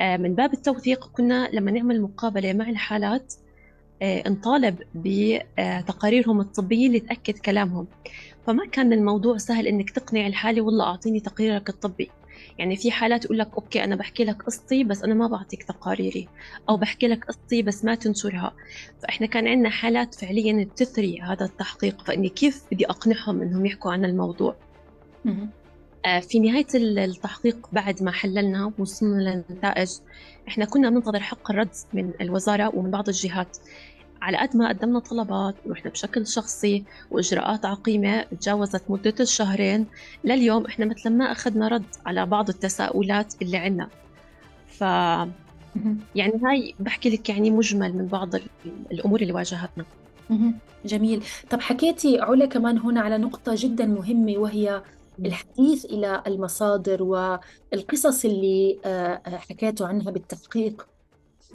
آه 0.00 0.16
من 0.16 0.34
باب 0.34 0.52
التوثيق 0.52 1.08
كنا 1.08 1.48
لما 1.52 1.70
نعمل 1.70 2.02
مقابلة 2.02 2.52
مع 2.52 2.68
الحالات 2.68 3.34
آه 4.02 4.28
نطالب 4.28 4.78
بتقاريرهم 4.94 6.40
الطبية 6.40 6.86
اللي 6.86 7.00
تأكد 7.00 7.38
كلامهم. 7.38 7.86
فما 8.46 8.66
كان 8.66 8.92
الموضوع 8.92 9.36
سهل 9.36 9.66
إنك 9.66 9.90
تقنع 9.90 10.26
الحالة 10.26 10.62
والله 10.62 10.84
أعطيني 10.84 11.20
تقريرك 11.20 11.68
الطبي. 11.68 12.10
يعني 12.58 12.76
في 12.76 12.90
حالات 12.90 13.24
يقول 13.24 13.38
لك 13.38 13.50
أوكي 13.54 13.84
أنا 13.84 13.96
بحكي 13.96 14.24
لك 14.24 14.42
قصتي 14.42 14.84
بس 14.84 15.02
أنا 15.02 15.14
ما 15.14 15.26
بعطيك 15.26 15.62
تقاريري 15.62 16.28
أو 16.68 16.76
بحكي 16.76 17.06
لك 17.08 17.24
قصتي 17.24 17.62
بس 17.62 17.84
ما 17.84 17.94
تنشرها. 17.94 18.52
فإحنا 19.02 19.26
كان 19.26 19.48
عندنا 19.48 19.70
حالات 19.70 20.14
فعليا 20.14 20.68
تثري 20.76 21.20
هذا 21.20 21.44
التحقيق 21.44 22.02
فإني 22.02 22.28
كيف 22.28 22.62
بدي 22.72 22.86
أقنعهم 22.86 23.42
إنهم 23.42 23.66
يحكوا 23.66 23.92
عن 23.92 24.04
الموضوع. 24.04 24.56
آه، 26.06 26.20
في 26.20 26.40
نهاية 26.40 26.66
التحقيق 26.74 27.68
بعد 27.72 28.02
ما 28.02 28.10
حللنا 28.12 28.72
وصلنا 28.78 29.22
للنتائج 29.22 29.90
إحنا 30.48 30.64
كنا 30.64 30.90
ننتظر 30.90 31.20
حق 31.20 31.50
الرد 31.50 31.70
من 31.92 32.12
الوزارة 32.20 32.76
ومن 32.76 32.90
بعض 32.90 33.08
الجهات. 33.08 33.56
على 34.24 34.36
قد 34.36 34.56
ما 34.56 34.68
قدمنا 34.68 34.98
طلبات 34.98 35.54
ورحنا 35.66 35.90
بشكل 35.90 36.26
شخصي 36.26 36.84
وإجراءات 37.10 37.64
عقيمة 37.64 38.22
تجاوزت 38.22 38.82
مدة 38.88 39.14
الشهرين 39.20 39.86
لليوم 40.24 40.66
إحنا 40.66 40.86
مثل 40.86 41.10
ما 41.10 41.32
أخذنا 41.32 41.68
رد 41.68 41.84
على 42.06 42.26
بعض 42.26 42.48
التساؤلات 42.48 43.34
اللي 43.42 43.56
عندنا 43.56 43.88
ف 44.68 44.80
يعني 46.14 46.32
هاي 46.44 46.74
بحكي 46.80 47.10
لك 47.10 47.28
يعني 47.28 47.50
مجمل 47.50 47.96
من 47.96 48.06
بعض 48.06 48.34
الأمور 48.92 49.20
اللي 49.20 49.32
واجهتنا. 49.32 49.84
جميل. 50.84 51.24
طب 51.50 51.60
حكيتي 51.60 52.20
علا 52.20 52.46
كمان 52.46 52.78
هنا 52.78 53.00
على 53.00 53.18
نقطة 53.18 53.52
جدا 53.56 53.86
مهمة 53.86 54.32
وهي 54.38 54.82
الحديث 55.24 55.84
إلى 55.84 56.22
المصادر 56.26 57.02
والقصص 57.02 58.24
اللي 58.24 58.78
آه، 58.84 59.20
حكيتوا 59.26 59.86
عنها 59.86 60.10
بالتدقيق 60.10 60.86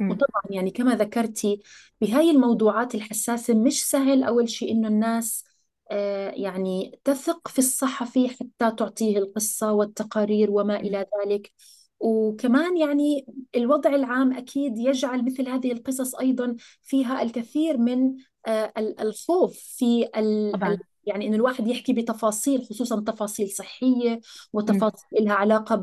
وطبعا 0.01 0.41
يعني 0.49 0.71
كما 0.71 0.95
ذكرتي 0.95 1.62
بهاي 2.01 2.31
الموضوعات 2.31 2.95
الحساسة 2.95 3.53
مش 3.53 3.83
سهل 3.89 4.23
أول 4.23 4.49
شيء 4.49 4.71
إنه 4.71 4.88
الناس 4.88 5.45
آه، 5.91 6.29
يعني 6.29 6.99
تثق 7.03 7.47
في 7.47 7.59
الصحفي 7.59 8.29
حتى 8.29 8.71
تعطيه 8.77 9.17
القصة 9.17 9.73
والتقارير 9.73 10.51
وما 10.51 10.79
إلى 10.79 11.05
ذلك. 11.25 11.51
وكمان 11.99 12.77
يعني 12.77 13.25
الوضع 13.55 13.95
العام 13.95 14.33
أكيد 14.33 14.77
يجعل 14.77 15.25
مثل 15.25 15.49
هذه 15.49 15.71
القصص 15.71 16.15
أيضا 16.15 16.55
فيها 16.83 17.21
الكثير 17.21 17.77
من 17.77 18.15
آه، 18.47 18.73
الخوف 18.77 19.57
في 19.57 20.05
طبعا. 20.53 20.77
يعني 21.10 21.28
إنه 21.28 21.36
الواحد 21.36 21.67
يحكي 21.67 21.93
بتفاصيل 21.93 22.65
خصوصا 22.69 23.04
تفاصيل 23.08 23.50
صحية 23.50 24.19
وتفاصيل 24.54 25.10
لها 25.13 25.34
علاقة 25.34 25.82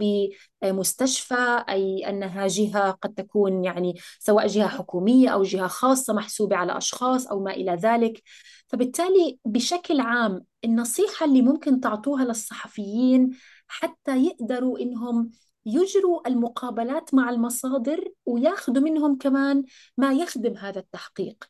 بمستشفى 0.62 1.64
أي 1.68 2.08
أنها 2.08 2.46
جهة 2.46 2.90
قد 2.90 3.14
تكون 3.14 3.64
يعني 3.64 3.94
سواء 4.18 4.46
جهة 4.46 4.68
حكومية 4.68 5.28
أو 5.28 5.42
جهة 5.42 5.66
خاصة 5.66 6.14
محسوبة 6.14 6.56
على 6.56 6.76
أشخاص 6.78 7.26
أو 7.26 7.42
ما 7.42 7.50
إلى 7.50 7.72
ذلك. 7.72 8.22
فبالتالي 8.68 9.38
بشكل 9.44 10.00
عام 10.00 10.44
النصيحة 10.64 11.26
اللي 11.26 11.42
ممكن 11.42 11.80
تعطوها 11.80 12.24
للصحفيين 12.24 13.30
حتى 13.68 14.24
يقدروا 14.24 14.78
إنهم 14.78 15.30
يجروا 15.66 16.28
المقابلات 16.28 17.14
مع 17.14 17.30
المصادر 17.30 18.12
وياخذوا 18.26 18.82
منهم 18.82 19.18
كمان 19.18 19.64
ما 19.96 20.12
يخدم 20.12 20.56
هذا 20.56 20.78
التحقيق. 20.78 21.44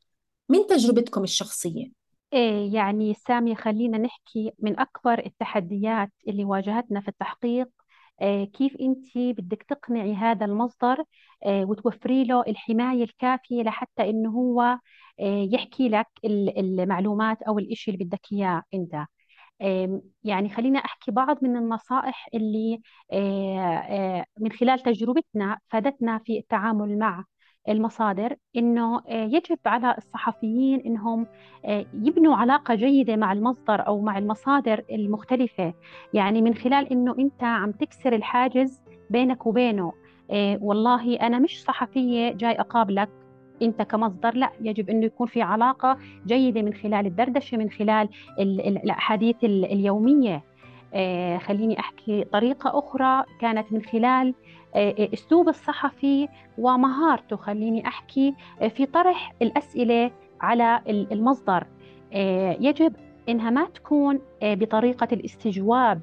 من 0.48 0.66
تجربتكم 0.66 1.22
الشخصية؟ 1.24 1.82
إيه 1.82 2.05
يعني 2.72 3.14
سامي 3.14 3.54
خلينا 3.54 3.98
نحكي 3.98 4.52
من 4.58 4.80
أكبر 4.80 5.18
التحديات 5.26 6.12
اللي 6.28 6.44
واجهتنا 6.44 7.00
في 7.00 7.08
التحقيق 7.08 7.68
إيه 8.22 8.44
كيف 8.52 8.76
أنت 8.80 9.06
بدك 9.18 9.62
تقنعي 9.62 10.14
هذا 10.14 10.46
المصدر 10.46 11.04
إيه 11.46 11.64
وتوفري 11.64 12.24
له 12.24 12.42
الحماية 12.48 13.04
الكافية 13.04 13.62
لحتى 13.62 14.10
إنه 14.10 14.30
هو 14.30 14.78
إيه 15.20 15.54
يحكي 15.54 15.88
لك 15.88 16.06
المعلومات 16.24 17.42
أو 17.42 17.58
الإشي 17.58 17.90
اللي 17.90 18.04
بدك 18.04 18.20
إياه 18.32 18.62
أنت. 18.74 19.06
يعني 20.24 20.48
خلينا 20.48 20.78
أحكي 20.78 21.10
بعض 21.10 21.44
من 21.44 21.56
النصائح 21.56 22.28
اللي 22.34 22.80
من 24.40 24.52
خلال 24.52 24.78
تجربتنا 24.82 25.58
فادتنا 25.68 26.18
في 26.18 26.38
التعامل 26.38 26.98
مع 26.98 27.24
المصادر 27.68 28.36
إنه 28.56 29.00
آه، 29.08 29.24
يجب 29.24 29.58
على 29.66 29.94
الصحفيين 29.98 30.80
إنهم 30.80 31.26
آه، 31.64 31.86
يبنوا 31.94 32.36
علاقة 32.36 32.74
جيدة 32.74 33.16
مع 33.16 33.32
المصدر 33.32 33.86
أو 33.86 34.00
مع 34.00 34.18
المصادر 34.18 34.82
المختلفة. 34.92 35.74
يعني 36.14 36.42
من 36.42 36.54
خلال 36.54 36.92
إنه 36.92 37.14
أنت 37.18 37.44
عم 37.44 37.72
تكسر 37.72 38.12
الحاجز 38.12 38.80
بينك 39.10 39.46
وبينه 39.46 39.92
آه، 40.30 40.58
والله 40.62 41.16
أنا 41.16 41.38
مش 41.38 41.62
صحفية 41.62 42.32
جاي 42.32 42.52
أقابلك 42.52 43.08
أنت 43.62 43.82
كمصدر 43.82 44.34
لا 44.34 44.50
يجب 44.60 44.90
إنه 44.90 45.06
يكون 45.06 45.26
في 45.26 45.42
علاقة 45.42 45.98
جيدة 46.26 46.62
من 46.62 46.74
خلال 46.74 47.06
الدردشة 47.06 47.56
من 47.56 47.70
خلال 47.70 48.08
الأحاديث 48.38 49.36
اليومية. 49.44 50.44
خليني 51.38 51.80
أحكي 51.80 52.24
طريقة 52.24 52.78
أخرى 52.78 53.24
كانت 53.40 53.72
من 53.72 53.82
خلال 53.82 54.34
آه، 54.76 54.94
آه، 54.98 55.08
أسلوب 55.14 55.48
الصحفي 55.48 56.28
ومهارته 56.58 57.36
خليني 57.36 57.86
أحكي 57.86 58.34
آه، 58.60 58.68
في 58.68 58.86
طرح 58.86 59.32
الأسئلة 59.42 60.10
على 60.40 60.80
المصدر. 60.88 61.66
يجب 62.60 62.92
إنها 63.28 63.50
ما 63.50 63.64
تكون 63.64 64.20
بطريقة 64.42 65.08
الاستجواب. 65.12 66.00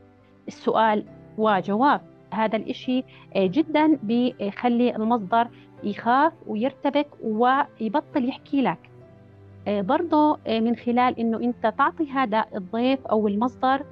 السؤال 0.47 1.05
وجواب. 1.37 2.01
هذا 2.33 2.55
الإشي 2.55 3.03
جدا 3.37 3.99
بيخلي 4.03 4.95
المصدر 4.95 5.47
يخاف 5.83 6.33
ويرتبك 6.47 7.07
ويبطل 7.23 8.29
يحكي 8.29 8.61
لك. 8.61 8.89
برضه 9.67 10.37
من 10.47 10.75
خلال 10.75 11.19
إنه 11.19 11.37
أنت 11.37 11.73
تعطي 11.77 12.09
هذا 12.09 12.45
الضيف 12.55 13.07
أو 13.07 13.27
المصدر 13.27 13.85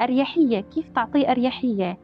أريحية. 0.00 0.60
كيف 0.60 0.88
تعطيه 0.88 1.30
أريحية؟ 1.30 1.98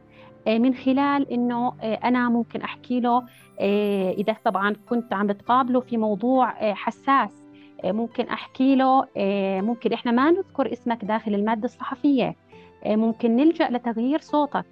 آه، 0.47 0.57
من 0.57 0.75
خلال 0.75 1.31
إنه 1.31 1.73
آه، 1.81 1.99
أنا 2.03 2.29
ممكن 2.29 2.61
أحكي 2.61 2.99
له 2.99 3.23
آه، 3.59 4.11
إذا 4.11 4.35
طبعا 4.45 4.75
كنت 4.89 5.13
عم 5.13 5.27
بتقابله 5.27 5.79
في 5.79 5.97
موضوع 5.97 6.73
حساس 6.73 7.43
ممكن 7.83 8.23
أحكي 8.27 8.75
له 8.75 9.05
ممكن 9.61 9.93
إحنا 9.93 10.11
ما 10.11 10.31
نذكر 10.31 10.73
اسمك 10.73 11.05
داخل 11.05 11.35
المادة 11.35 11.65
الصحفية 11.65 12.35
ممكن 12.85 13.35
نلجأ 13.35 13.69
لتغيير 13.69 14.19
صوتك. 14.19 14.65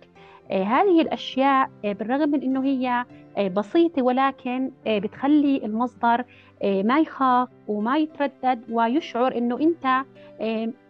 هذه 0.51 1.01
الأشياء 1.01 1.69
بالرغم 1.83 2.29
من 2.29 2.41
إنه 2.41 2.63
هي 2.63 3.05
بسيطة 3.39 4.01
ولكن 4.01 4.71
بتخلي 4.87 5.65
المصدر 5.65 6.25
ما 6.63 6.99
يخاف 6.99 7.49
وما 7.67 7.97
يتردد 7.97 8.63
ويشعر 8.69 9.37
إنه 9.37 9.59
أنت 9.59 10.05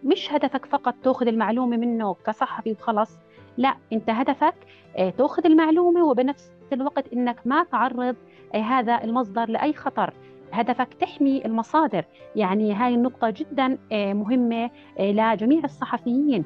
مش 0.03 0.33
هدفك 0.33 0.65
فقط 0.65 0.95
تأخذ 1.03 1.27
المعلومة 1.27 1.77
منه 1.77 2.13
كصحفي 2.25 2.71
وخلص 2.71 3.17
لا 3.57 3.75
أنت 3.93 4.09
هدفك 4.09 4.55
آه، 4.97 5.09
تأخذ 5.09 5.45
المعلومة 5.45 6.05
وبنفس 6.05 6.51
الوقت 6.73 7.13
إنك 7.13 7.37
ما 7.45 7.63
تعرض 7.63 8.15
آه، 8.55 8.57
هذا 8.61 9.03
المصدر 9.03 9.49
لأي 9.49 9.73
خطر. 9.73 10.13
هدفك 10.51 10.93
تحمي 10.93 11.45
المصادر. 11.45 12.05
يعني 12.35 12.73
هاي 12.73 12.95
النقطة 12.95 13.29
جدا 13.29 13.77
آه، 13.91 14.13
مهمة 14.13 14.69
لجميع 14.99 15.63
الصحفيين. 15.63 16.45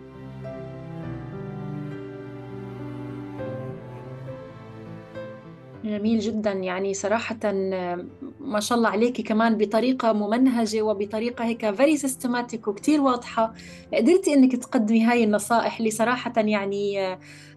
جميل 5.87 6.19
جدا. 6.19 6.51
يعني 6.51 6.93
صراحة 6.93 7.51
ما 8.39 8.59
شاء 8.59 8.77
الله 8.77 8.89
عليكي 8.89 9.23
كمان 9.23 9.57
بطريقة 9.57 10.13
ممنهجة 10.13 10.81
وبطريقة 10.81 11.45
هيك 11.45 11.71
very 11.71 11.97
systematic 11.97 12.67
وكتير 12.67 13.01
واضحة. 13.01 13.53
قدرتي 13.93 14.33
إنك 14.33 14.55
تقدمي 14.55 15.03
هاي 15.03 15.23
النصائح 15.23 15.77
اللي 15.77 15.91
صراحة 15.91 16.33
يعني 16.37 17.13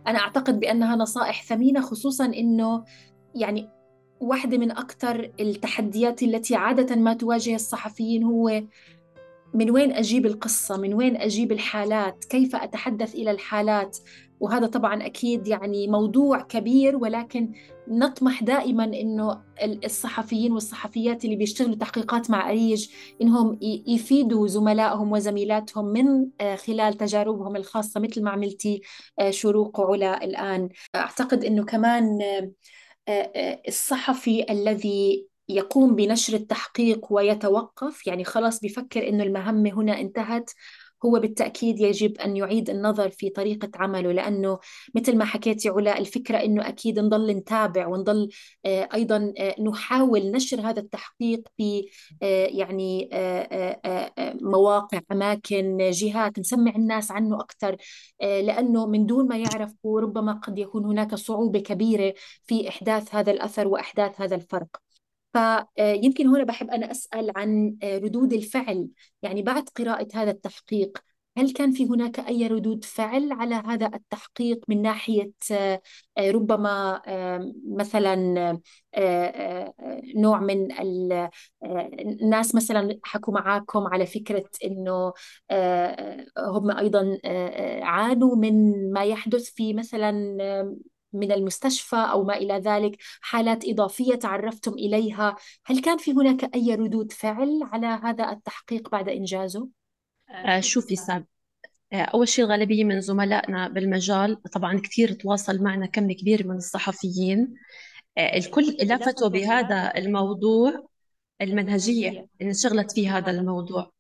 أنا 0.07 0.19
أعتقد 0.19 0.61
بأنها 0.61 0.97
نصائح 0.97 1.43
ثمينة 1.43 1.81
خصوصا 1.81 2.25
إنه 2.25 2.85
يعني 3.35 3.69
واحدة 4.21 4.59
من 4.59 4.71
أكثر 4.71 5.31
التحديات 5.41 6.23
التي 6.23 6.55
عادة 6.55 6.97
ما 6.97 7.15
تواجه 7.15 7.55
الصحفيين 7.55 8.25
هو 8.25 8.63
من 9.55 9.71
وين 9.71 9.93
أجيب 9.93 10.27
القصة؟ 10.27 10.77
من 10.77 10.95
وين 10.95 11.17
أجيب 11.17 11.53
الحالات؟ 11.53 12.25
كيف 12.25 12.57
أتحدث 12.57 13.15
إلى 13.15 13.31
الحالات؟ 13.31 13.99
وهذا 14.41 14.67
طبعا 14.67 15.07
أكيد 15.07 15.49
يعني 15.49 15.89
موضوع 15.89 16.41
كبير 16.41 16.97
ولكن 16.97 17.53
نطمح 17.89 18.43
دائما 18.43 18.85
إنه 18.85 19.43
الصحفيين 19.85 20.53
والصحفيات 20.53 21.25
اللي 21.25 21.37
بيشتغلوا 21.37 21.75
تحقيقات 21.75 22.31
مع 22.31 22.51
أريج 22.51 22.89
إنهم 23.23 23.59
يفيدوا 23.87 24.49
زملائهم 24.49 25.13
وزميلاتهم 25.13 25.85
من 25.85 26.27
آه، 26.41 26.57
خلال 26.57 26.95
تجاربهم 26.95 27.57
الخاصة 27.57 28.01
مثل 28.01 28.23
ما 28.23 28.31
عملتي 28.31 28.83
آه، 29.19 29.31
شروق 29.31 29.81
وعلا 29.81 30.25
الآن. 30.25 30.69
أعتقد 30.95 31.45
إنه 31.45 31.65
كمان 31.65 32.19
آه، 33.09 33.63
الصحفي 33.69 34.53
الذي 34.53 35.27
يقوم 35.49 35.95
بنشر 35.95 36.35
التحقيق 36.35 37.13
ويتوقف 37.13 38.07
يعني 38.07 38.25
خلاص 38.25 38.61
بفكر 38.61 39.09
إنه 39.09 39.25
المهمة 39.25 39.71
هنا 39.71 40.01
انتهت 40.01 40.51
هو 41.05 41.21
بالتأكيد 41.21 41.81
يجب 41.81 42.19
أن 42.19 42.37
يعيد 42.37 42.71
النظر 42.71 43.11
في 43.11 43.31
طريقة 43.31 43.71
عمله 43.75 44.13
لأنه 44.13 44.59
مثل 44.95 45.17
ما 45.17 45.25
حكيتي 45.25 45.69
علا 45.69 45.99
الفكرة 45.99 46.37
أنه 46.39 46.69
أكيد 46.69 46.99
نضل 46.99 47.31
نتابع 47.31 47.87
ونضل 47.87 48.29
آه، 48.67 48.89
أيضا 48.95 49.33
آه، 49.39 49.61
نحاول 49.61 50.31
نشر 50.31 50.61
هذا 50.61 50.81
التحقيق 50.81 51.49
في 51.57 51.87
آه، 52.23 52.47
يعني 52.47 53.11
مواقع 54.43 55.01
أماكن 55.13 55.91
جهات 55.91 56.39
نسمع 56.39 56.73
الناس 56.77 57.11
عنه 57.11 57.41
أكثر 57.41 57.77
لأنه 58.21 58.87
من 58.87 59.07
دون 59.07 59.29
ما 59.29 59.37
يعرفوا 59.39 60.01
ربما 60.01 60.33
قد 60.33 60.59
يكون 60.59 60.85
هناك 60.85 61.15
صعوبة 61.15 61.59
كبيرة 61.61 62.15
في 62.47 62.69
إحداث 62.69 63.15
هذا 63.15 63.31
الأثر 63.33 63.69
وإحداث 63.69 64.21
هذا 64.21 64.35
الفرق. 64.35 64.90
فيمكن 65.33 66.27
هنا 66.27 66.45
بحب 66.45 66.71
أنا 66.71 66.91
أسأل 66.91 67.33
عن 67.37 67.77
ردود 67.85 68.33
الفعل. 68.33 68.89
يعني 69.23 69.43
بعد 69.43 69.69
قراءة 69.69 70.09
هذا 70.15 70.31
التحقيق 70.31 70.99
هل 71.39 71.53
كان 71.53 71.73
في 71.73 71.87
هناك 71.87 72.21
أي 72.21 72.47
ردود 72.47 72.85
فعل 72.85 73.33
على 73.33 73.55
هذا 73.55 73.87
التحقيق 73.95 74.61
من 74.69 74.83
ناحية 74.83 75.31
ربما 76.19 77.03
مثلا 77.69 78.61
نوع 80.17 80.41
من 80.41 80.69
الناس 82.01 82.55
مثلا 82.55 82.99
حكوا 83.05 83.35
معاكم 83.35 83.87
على 83.87 84.07
فكرة 84.07 84.45
أنه 84.65 85.13
هم 86.39 86.71
أيضا 86.71 87.19
عانوا 87.83 88.37
من 88.37 88.93
ما 88.93 89.05
يحدث 89.05 89.51
في 89.51 89.75
مثلا 89.75 90.37
من 91.13 91.33
المستشفى 91.33 91.97
أو 91.97 92.25
ما 92.25 92.37
إلى 92.37 92.55
ذلك 92.55 92.97
حالات 93.21 93.69
إضافية 93.69 94.15
تعرفتم 94.15 94.73
إليها. 94.73 95.37
هل 95.67 95.81
كان 95.81 95.99
في 95.99 96.13
هناك 96.13 96.55
أي 96.55 96.75
ردود 96.75 97.13
فعل 97.13 97.61
على 97.63 97.87
هذا 97.87 98.31
التحقيق 98.31 98.91
بعد 98.91 99.09
إنجازه؟ 99.09 99.69
آه 100.31 100.61
شوفي 100.61 100.97
ساب 100.97 101.27
آه 101.93 102.03
أول 102.03 102.29
شيء 102.29 102.45
الغالبية 102.45 102.85
من 102.85 103.01
زملائنا 103.01 103.69
بالمجال 103.69 104.43
طبعا 104.43 104.81
كثير 104.85 105.13
تواصل 105.13 105.63
معنا 105.63 105.87
كم 105.87 106.13
كبير 106.13 106.49
من 106.49 106.57
الصحفيين. 106.57 107.55
آه 108.19 108.37
الكل 108.37 108.77
لفتوا 108.81 109.29
بهذا 109.29 109.93
الموضوع 109.97 110.87
المنهجية 111.43 112.09
اللي 112.09 112.29
انشغلت 112.41 112.93
فيه 112.93 113.17
هذا 113.19 113.31
الموضوع. 113.31 113.93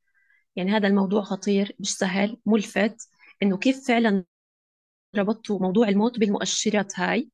يعني 0.56 0.70
هذا 0.70 0.88
الموضوع 0.88 1.22
خطير 1.22 1.76
مش 1.78 1.96
سهل 1.96 2.36
ملفت 2.46 3.08
إنه 3.42 3.56
كيف 3.56 3.88
فعلا 3.88 4.24
ربطتوا 5.16 5.58
موضوع 5.58 5.88
الموت 5.88 6.18
بالمؤشرات 6.18 6.92
هاي. 6.98 7.30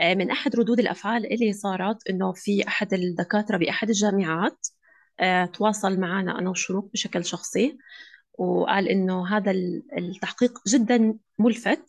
آه، 0.00 0.14
من 0.14 0.30
أحد 0.30 0.56
ردود 0.56 0.80
الأفعال 0.80 1.32
اللي 1.32 1.52
صارت 1.52 2.08
إنه 2.10 2.32
في 2.32 2.68
أحد 2.68 2.94
الدكاترة 2.94 3.56
بأحد 3.56 3.88
الجامعات 3.88 4.66
آه، 5.20 5.44
تواصل 5.44 6.00
معنا 6.00 6.38
أنا 6.38 6.50
وشروق 6.50 6.90
بشكل 6.92 7.24
شخصي 7.24 7.78
وقال 8.38 8.88
إنه 8.88 9.36
هذا 9.36 9.50
التحقيق 9.98 10.58
جدا 10.68 11.18
ملفت 11.38 11.84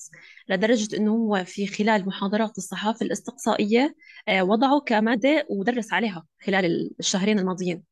لدرجة 0.50 0.98
إنه 0.98 1.12
هو 1.12 1.44
في 1.46 1.68
خلال 1.68 2.08
محاضرات 2.08 2.58
الصحافة 2.58 3.06
الاستقصائية 3.06 3.96
آه، 4.28 4.44
وضعه 4.44 4.80
كمادة 4.80 5.46
ودرس 5.50 5.94
عليها 5.94 6.26
خلال 6.46 6.92
الشهرين 7.00 7.40
الماضيين. 7.40 7.84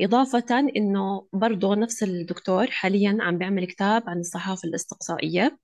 إضافة 0.00 0.58
إنه 0.76 1.26
برضه 1.32 1.74
نفس 1.74 2.02
الدكتور 2.02 2.66
حاليا 2.70 3.18
عم 3.20 3.38
بيعمل 3.38 3.64
كتاب 3.66 4.02
عن 4.08 4.18
الصحافة 4.18 4.68
الإستقصائية. 4.68 5.58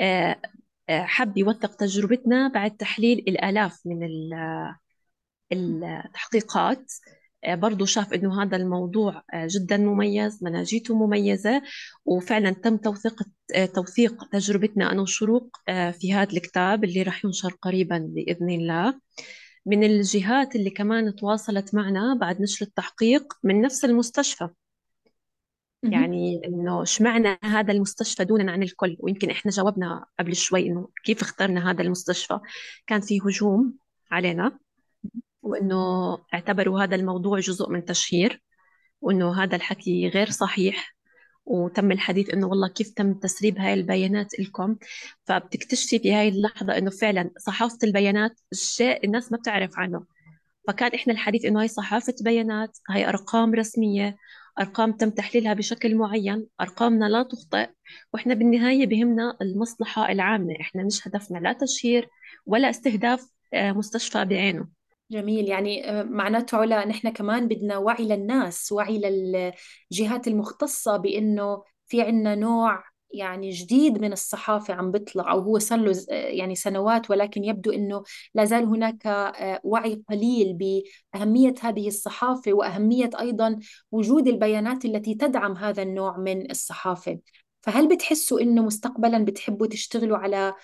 آه، 0.00 0.36
آه، 0.88 1.02
حب 1.02 1.36
يوثق 1.36 1.74
تجربتنا 1.74 2.48
بعد 2.48 2.76
تحليل 2.76 3.18
الآلاف 3.18 3.80
من 3.86 3.98
التحقيقات. 5.52 6.92
آه، 7.44 7.54
برضه 7.54 7.86
شاف 7.86 8.12
إنه 8.14 8.42
هذا 8.42 8.56
الموضوع 8.56 9.22
جدا 9.34 9.76
مميز 9.76 10.44
مناجيته 10.44 11.06
مميزة 11.06 11.62
وفعلا 12.04 12.50
تم 12.50 12.76
توثيق 12.76 13.22
توثيق 13.74 14.24
تجربتنا 14.32 14.92
أنا 14.92 15.02
وشروق 15.02 15.56
في 15.66 16.14
هذا 16.14 16.32
الكتاب 16.32 16.84
اللي 16.84 17.02
راح 17.02 17.24
ينشر 17.24 17.50
قريبا 17.62 17.98
بإذن 17.98 18.50
الله. 18.50 19.00
من 19.66 19.84
الجهات 19.84 20.56
اللي 20.56 20.70
كمان 20.70 21.16
تواصلت 21.16 21.74
معنا 21.74 22.14
بعد 22.20 22.40
نشر 22.42 22.66
التحقيق 22.66 23.34
من 23.42 23.60
نفس 23.60 23.84
المستشفى. 23.84 24.48
يعني 25.82 26.40
إنه 26.44 26.82
اشمعنى 26.82 27.38
هذا 27.44 27.72
المستشفى 27.72 28.24
دونا 28.24 28.52
عن 28.52 28.62
الكل 28.62 28.96
ويمكن 29.00 29.30
إحنا 29.30 29.50
جاوبنا 29.50 30.06
قبل 30.18 30.36
شوي 30.36 30.66
إنه 30.66 30.88
كيف 31.04 31.22
اخترنا 31.22 31.70
هذا 31.70 31.82
المستشفى. 31.82 32.40
كان 32.86 33.00
في 33.00 33.20
هجوم 33.20 33.74
علينا 34.10 34.58
وإنه 35.42 35.78
اعتبروا 36.34 36.80
هذا 36.82 36.96
الموضوع 36.96 37.40
جزء 37.40 37.70
من 37.70 37.84
تشهير 37.84 38.42
وإنه 39.00 39.42
هذا 39.42 39.56
الحكي 39.56 40.08
غير 40.08 40.30
صحيح. 40.30 40.95
وتم 41.46 41.92
الحديث 41.92 42.30
إنه 42.30 42.46
والله 42.46 42.68
كيف 42.68 42.90
تم 42.90 43.14
تسريب 43.14 43.58
هاي 43.58 43.74
البيانات 43.74 44.40
لكم 44.40 44.76
فبتكتشفي 45.24 45.98
في 45.98 46.14
هاي 46.14 46.28
اللحظة 46.28 46.78
إنه 46.78 46.90
فعلا 46.90 47.30
صحافة 47.38 47.78
البيانات 47.84 48.40
شيء 48.54 49.04
الناس 49.04 49.32
ما 49.32 49.38
بتعرف 49.38 49.78
عنه. 49.78 50.04
فكان 50.68 50.90
إحنا 50.94 51.12
الحديث 51.12 51.44
إنه 51.44 51.60
هاي 51.60 51.68
صحافة 51.68 52.14
بيانات 52.20 52.78
هاي 52.90 53.08
أرقام 53.08 53.54
رسمية 53.54 54.16
أرقام 54.60 54.92
تم 54.92 55.10
تحليلها 55.10 55.54
بشكل 55.54 55.94
معين 55.96 56.46
أرقامنا 56.60 57.04
لا 57.04 57.22
تخطئ 57.22 57.68
وإحنا 58.14 58.34
بالنهاية 58.34 58.86
بهمنا 58.86 59.36
المصلحة 59.42 60.12
العامة. 60.12 60.54
إحنا 60.60 60.84
مش 60.84 61.08
هدفنا 61.08 61.38
لا 61.38 61.52
تشهير 61.52 62.08
ولا 62.46 62.70
استهداف 62.70 63.30
آه، 63.54 63.72
مستشفى 63.72 64.24
بعينه. 64.24 64.75
جميل. 65.10 65.48
يعني 65.48 65.90
آه، 65.90 66.02
معناته 66.02 66.58
علا 66.58 66.84
نحن 66.84 67.08
كمان 67.08 67.48
بدنا 67.48 67.78
وعي 67.78 68.04
للناس 68.04 68.72
وعي 68.72 68.98
للجهات 68.98 70.28
المختصة 70.28 70.96
بأنه 70.96 71.62
في 71.86 72.02
عنا 72.02 72.34
نوع 72.34 72.84
يعني 73.10 73.50
جديد 73.50 73.98
من 74.00 74.12
الصحافة 74.12 74.74
عم 74.74 74.90
بيطلع 74.90 75.32
أو 75.32 75.40
هو 75.40 75.58
صار 75.58 75.78
له 75.78 75.92
آه، 76.10 76.14
يعني 76.14 76.54
سنوات 76.54 77.10
ولكن 77.10 77.44
يبدو 77.44 77.70
أنه 77.72 78.02
لا 78.34 78.44
زال 78.44 78.64
هناك 78.64 79.06
آه، 79.06 79.60
وعي 79.64 80.02
قليل 80.10 80.58
بأهمية 81.14 81.54
هذه 81.60 81.88
الصحافة 81.88 82.52
وأهمية 82.52 83.10
أيضا 83.20 83.58
وجود 83.92 84.28
البيانات 84.28 84.84
التي 84.84 85.14
تدعم 85.14 85.56
هذا 85.56 85.82
النوع 85.82 86.16
من 86.18 86.50
الصحافة. 86.50 87.18
فهل 87.62 87.88
بتحسوا 87.88 88.40
أنه 88.40 88.62
مستقبلا 88.62 89.24
بتحبوا 89.24 89.66
تشتغلوا 89.66 90.18
على 90.18 90.54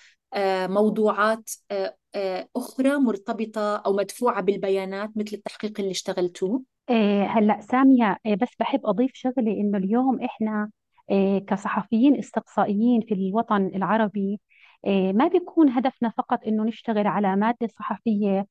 موضوعات 0.67 1.49
آه، 1.71 2.47
أخرى 2.55 2.97
مرتبطة 2.97 3.75
أو 3.75 3.93
مدفوعة 3.93 4.41
بالبيانات 4.41 5.09
مثل 5.17 5.35
التحقيق 5.35 5.79
اللي 5.79 5.91
اشتغلتوه؟ 5.91 6.63
إيه 6.89 7.23
هلأ 7.23 7.61
سامية 7.61 8.17
إيه 8.25 8.35
بس 8.35 8.49
بحب 8.59 8.85
أضيف 8.85 9.11
شغلة 9.13 9.51
إنه 9.51 9.77
اليوم 9.77 10.21
إحنا 10.21 10.69
إيه 11.11 11.39
كصحفيين 11.39 12.17
استقصائيين 12.19 13.01
في 13.01 13.13
الوطن 13.13 13.65
العربي 13.67 14.39
ما 14.87 15.27
بيكون 15.27 15.69
هدفنا 15.69 16.09
فقط 16.17 16.39
إنه 16.47 16.63
نشتغل 16.63 17.07
على 17.07 17.35
مادة 17.35 17.67
صحفية 17.67 18.47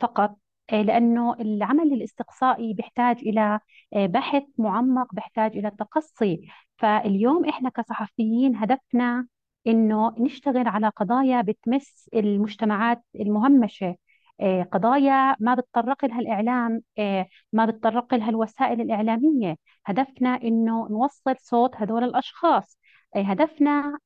فقط 0.00 0.38
لأنه 0.72 1.34
العمل 1.40 1.92
الاستقصائي 1.92 2.74
بيحتاج 2.74 3.16
إلى 3.18 3.60
بحث 3.92 4.42
معمق 4.58 5.14
بيحتاج 5.14 5.56
إلى 5.56 5.70
تقصي 5.70 6.40
فاليوم 6.76 7.44
إحنا 7.48 7.68
كصحفيين 7.70 8.56
هدفنا 8.56 9.26
إنه 9.66 10.14
نشتغل 10.18 10.68
على 10.68 10.88
قضايا 10.88 11.40
بتمس 11.42 12.10
المجتمعات 12.14 13.04
المهمشة. 13.14 13.96
آه، 14.40 14.62
قضايا 14.62 15.36
ما 15.40 15.54
بتطرق 15.54 16.04
لها 16.04 16.20
الإعلام 16.20 16.82
آه، 16.98 17.26
ما 17.52 17.66
بتطرق 17.66 18.14
لها 18.14 18.30
الوسائل 18.30 18.80
الإعلامية. 18.80 19.56
هدفنا 19.86 20.42
إنه 20.42 20.88
نوصل 20.90 21.34
صوت 21.38 21.76
هدول 21.76 22.04
الأشخاص. 22.04 22.78
آه، 23.16 23.22
هدفنا 23.22 23.98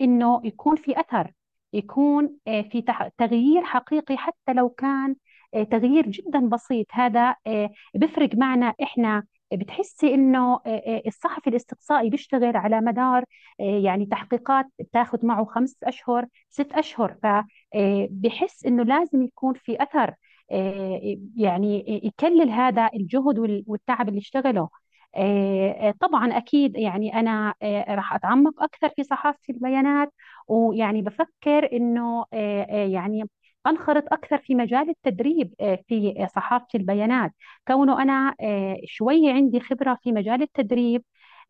إنه 0.00 0.40
يكون 0.44 0.76
في 0.76 1.00
أثر 1.00 1.32
يكون 1.72 2.36
في 2.46 2.84
تغيير 3.18 3.62
حقيقي 3.64 4.16
حتى 4.16 4.52
لو 4.52 4.68
كان 4.68 5.16
تغيير 5.70 6.06
جدا 6.10 6.48
بسيط. 6.48 6.86
هذا 6.92 7.34
بفرق 7.94 8.34
معنا 8.34 8.74
إحنا 8.82 9.24
بتحسي 9.52 10.14
إنه 10.14 10.54
آه، 10.54 10.60
آه، 10.66 11.02
الصحفي 11.06 11.50
الاستقصائي 11.50 12.10
بيشتغل 12.10 12.56
على 12.56 12.80
مدار 12.80 13.24
آه، 13.60 13.62
يعني 13.84 14.06
تحقيقات 14.06 14.66
بتاخذ 14.80 15.26
معه 15.26 15.44
خمس 15.44 15.76
أشهر 15.84 16.26
ست 16.50 16.72
أشهر. 16.72 17.16
فبحس 17.22 18.66
إنه 18.66 18.82
لازم 18.82 19.22
يكون 19.22 19.54
في 19.54 19.82
أثر 19.82 20.14
يعني 21.36 21.84
يكلل 22.04 22.50
هذا 22.50 22.90
الجهد 22.94 23.62
والتعب 23.66 24.08
اللي 24.08 24.18
اشتغله. 24.20 24.68
طبعا 26.00 26.36
أكيد 26.36 26.76
يعني 26.76 27.14
أنا 27.20 27.54
راح 27.88 28.14
أتعمق 28.14 28.62
أكثر 28.62 28.88
في 28.88 29.04
صحافة 29.04 29.38
البيانات 29.50 30.12
ويعني 30.48 31.02
بفكر 31.02 31.72
إنه 31.72 32.24
يعني 32.70 33.24
أنخرط 33.66 34.04
أكثر 34.12 34.38
في 34.38 34.54
مجال 34.54 34.90
التدريب 34.90 35.54
في 35.88 36.26
صحافة 36.34 36.66
البيانات. 36.74 37.32
كونه 37.68 38.02
أنا 38.02 38.34
شوي 38.84 39.30
عندي 39.30 39.60
خبرة 39.60 39.98
في 40.02 40.12
مجال 40.12 40.42
التدريب 40.42 41.04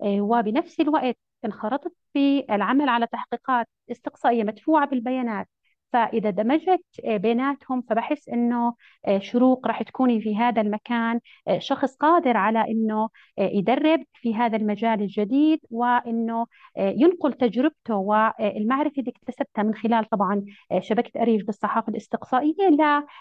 وبنفس 0.05 0.81
الوقت 0.81 1.16
انخرطت 1.44 1.92
في 2.12 2.44
العمل 2.51 2.88
على 2.88 3.07
تحقيقات 3.07 3.68
استقصائية 3.90 4.44
مدفوعة 4.44 4.87
بالبيانات 4.87 5.49
فإذا 5.92 6.31
دمجت 6.31 6.85
بيناتهم 7.05 7.83
فبحس 7.83 8.29
إنه 8.29 8.74
شروق 9.18 9.66
راح 9.66 9.83
تكوني 9.83 10.20
في 10.20 10.37
هذا 10.37 10.62
المكان 10.62 11.20
شخص 11.59 11.96
قادر 11.96 12.37
على 12.37 12.70
إنه 12.70 13.09
يدرب 13.38 14.05
في 14.14 14.35
هذا 14.35 14.57
المجال 14.57 15.03
الجديد 15.03 15.61
وإنه 15.70 16.46
ينقل 16.79 17.33
تجربته 17.33 17.94
والمعرفة 17.96 18.92
اللي 18.98 19.11
اكتسبتها 19.16 19.62
من 19.62 19.74
خلال 19.74 20.09
طبعا 20.09 20.44
شبكة 20.81 21.22
أريج 21.22 21.42
بالصحافة 21.42 21.90
الاستقصائية 21.90 22.68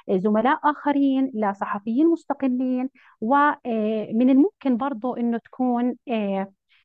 لزملاء 0.07 0.59
آخرين 0.63 1.31
لصحفيين 1.33 2.07
مستقلين 2.07 2.89
ومن 3.21 4.29
الممكن 4.29 4.77
برضو 4.77 5.15
إنه 5.15 5.37
تكون 5.37 5.95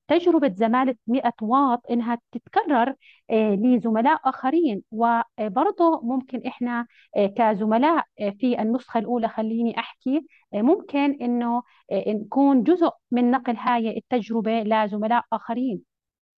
تجربة 0.08 0.54
زمالة 0.56 0.94
100 1.06 1.32
واط 1.42 1.90
إنها 1.90 2.18
تتكرر 2.32 2.94
آه، 3.30 3.54
لزملاء 3.54 4.20
آخرين. 4.24 4.82
وبرضه 4.90 6.00
ممكن 6.02 6.46
إحنا 6.46 6.86
آه، 7.16 7.26
كزملاء 7.26 8.04
آه، 8.20 8.30
في 8.30 8.62
النسخة 8.62 8.98
الأولى 8.98 9.28
خليني 9.28 9.78
أحكي 9.78 10.26
ممكن 10.52 11.22
إنه 11.22 11.62
نكون 11.92 12.62
جزء 12.62 12.90
من 13.10 13.30
نقل 13.30 13.56
هاي 13.56 13.96
التجربة 13.96 14.62
لزملاء 14.62 15.24
آخرين. 15.32 15.80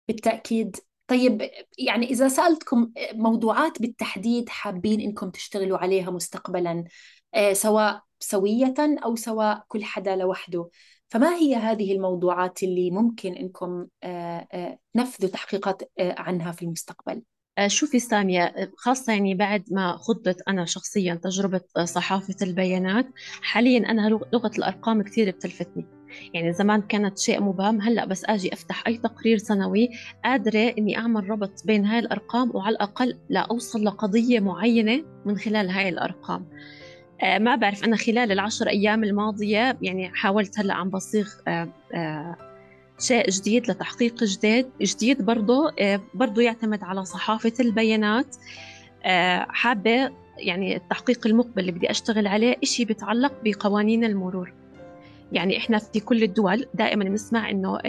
بالتأكيد. 0.07 0.77
طيب 1.07 1.49
يعني 1.77 2.05
إذا 2.05 2.27
سألتكم 2.27 2.91
موضوعات 3.13 3.81
بالتحديد 3.81 4.49
حابين 4.49 5.01
إنكم 5.01 5.29
تشتغلوا 5.29 5.77
عليها 5.77 6.11
مستقبلا 6.11 6.83
سواء 7.51 8.01
سوية 8.19 8.73
أو 8.79 9.15
سواء 9.15 9.63
كل 9.67 9.83
حدا 9.83 10.15
لوحده 10.15 10.69
فما 11.09 11.35
هي 11.35 11.55
هذه 11.55 11.91
الموضوعات 11.91 12.63
اللي 12.63 12.91
ممكن 12.91 13.33
إنكم 13.33 13.87
آه، 14.03 14.47
آه، 14.53 14.79
تنفذوا 14.93 15.29
تحقيقات 15.29 15.81
آه، 15.99 16.15
عنها 16.17 16.51
في 16.51 16.65
المستقبل؟ 16.65 17.21
شوفي 17.67 17.99
سامية 17.99 18.71
خاصة 18.77 19.13
يعني 19.13 19.35
بعد 19.35 19.63
ما 19.71 19.97
خضت 19.97 20.41
أنا 20.47 20.65
شخصيا 20.65 21.13
تجربة 21.13 21.61
صحافة 21.83 22.35
البيانات 22.41 23.07
حاليا 23.41 23.79
أنا 23.91 24.09
لغة 24.09 24.51
الأرقام 24.57 25.01
كثير 25.01 25.31
بتلفتني 25.31 25.85
يعني 26.33 26.53
زمان 26.53 26.81
كانت 26.81 27.17
شيء 27.17 27.41
مبهم 27.41 27.81
هلأ 27.81 28.05
بس 28.05 28.25
آجي 28.25 28.53
أفتح 28.53 28.87
أي 28.87 28.97
تقرير 28.97 29.37
سنوي 29.37 29.89
قادرة 30.23 30.73
إني 30.77 30.97
أعمل 30.97 31.29
ربط 31.29 31.65
بين 31.65 31.85
هاي 31.85 31.99
الأرقام 31.99 32.55
وعلى 32.55 32.75
الأقل 32.75 33.19
لاوصل 33.29 33.83
لقضية 33.83 34.39
معينة 34.39 35.03
من 35.25 35.37
خلال 35.37 35.69
هاي 35.69 35.89
الأرقام 35.89 36.41
آه، 36.41 36.84
ما 37.23 37.55
بعرف 37.55 37.83
أنا 37.83 37.97
خلال 37.97 38.31
العشر 38.31 38.67
أيام 38.67 39.03
الماضية 39.03 39.77
يعني 39.81 40.09
حاولت 40.09 40.59
هلأ 40.59 40.73
عم 40.73 40.89
بصيغ 40.89 41.29
آه، 41.47 41.69
آه، 41.93 42.35
شيء 42.99 43.29
جديد 43.29 43.71
لتحقيق 43.71 44.23
جديد 44.23 44.67
جديد 44.81 45.21
برضه 45.21 45.71
برضه 46.13 46.41
يعتمد 46.41 46.83
على 46.83 47.05
صحافة 47.05 47.53
البيانات. 47.59 48.35
حابة 49.47 50.11
يعني 50.37 50.75
التحقيق 50.75 51.27
المقبل 51.27 51.59
اللي 51.59 51.71
بدي 51.71 51.91
أشتغل 51.91 52.27
عليه 52.27 52.55
إشي 52.63 52.85
بيتعلق 52.85 53.33
بقوانين 53.43 54.03
المرور. 54.03 54.53
يعني 55.31 55.57
إحنا 55.57 55.77
في 55.77 55.99
كل 55.99 56.23
الدول 56.23 56.65
دائما 56.73 57.03
بنسمع 57.03 57.49
إنه 57.49 57.79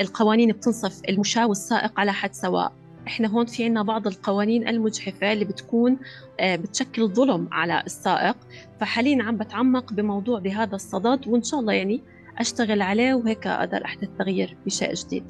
القوانين 0.00 0.52
بتنصف 0.52 1.00
المشاة 1.08 1.46
والسائق 1.46 2.00
على 2.00 2.12
حد 2.12 2.34
سواء. 2.34 2.72
إحنا 3.06 3.28
هون 3.28 3.46
في 3.46 3.64
عنا 3.64 3.82
بعض 3.82 4.06
القوانين 4.06 4.68
المجحفة 4.68 5.32
اللي 5.32 5.44
بتكون 5.44 5.98
آه، 6.40 6.56
بتشكل 6.56 7.08
ظلم 7.08 7.48
على 7.52 7.82
السائق. 7.86 8.36
فحاليا 8.80 9.22
عم 9.22 9.36
بتعمق 9.36 9.92
بموضوع 9.92 10.38
بهذا 10.38 10.74
الصدد 10.74 11.28
وإن 11.28 11.42
شاء 11.42 11.60
الله 11.60 11.72
يعني 11.72 12.02
أشتغل 12.38 12.82
عليه 12.82 13.14
وهيك 13.14 13.46
أقدر 13.46 13.84
أحدث 13.84 14.08
تغيير 14.18 14.56
بشيء 14.66 14.94
جديد. 14.94 15.24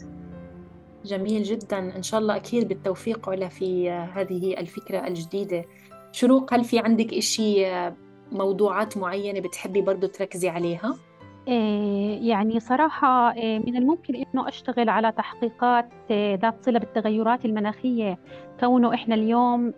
جميل 1.05 1.43
جدا. 1.43 1.97
إن 1.97 2.03
شاء 2.03 2.21
الله 2.21 2.37
أكيد 2.37 2.69
بالتوفيق 2.69 3.29
علا 3.29 3.49
في 3.49 3.91
هذه 3.91 4.55
الفكرة 4.59 5.07
الجديدة. 5.07 5.65
شروق 6.13 6.55
هل 6.55 6.65
في 6.65 6.79
عندك 6.79 7.15
إشي 7.15 7.67
آه، 7.67 7.97
موضوعات 8.33 8.97
معينة 8.97 9.41
بتحبي 9.41 9.81
برضو 9.81 10.07
تركزي 10.07 10.49
عليها؟ 10.49 10.97
إيه، 11.49 12.29
يعني 12.29 12.61
صراحة 12.61 13.33
إيه، 13.33 13.59
من 13.59 13.77
الممكن 13.77 14.15
إنه 14.15 14.49
أشتغل 14.49 14.89
على 14.89 15.13
تحقيقات 15.13 15.89
إيه، 16.11 16.35
ذات 16.35 16.65
صلة 16.65 16.79
بالتغيرات 16.79 17.45
المناخية. 17.45 18.19
كونه 18.61 18.95
إحنا 18.95 19.15
اليوم 19.15 19.73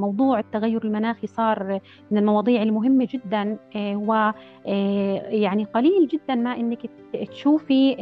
موضوع 0.00 0.38
التغير 0.38 0.84
المناخي 0.84 1.26
صار 1.26 1.80
من 2.10 2.18
المواضيع 2.18 2.62
المهمة 2.62 3.08
جدا 3.10 3.58
ويعني 3.76 5.64
قليل 5.64 6.08
جدا 6.08 6.34
ما 6.34 6.56
إنك 6.56 6.90
تشوفي 7.30 7.96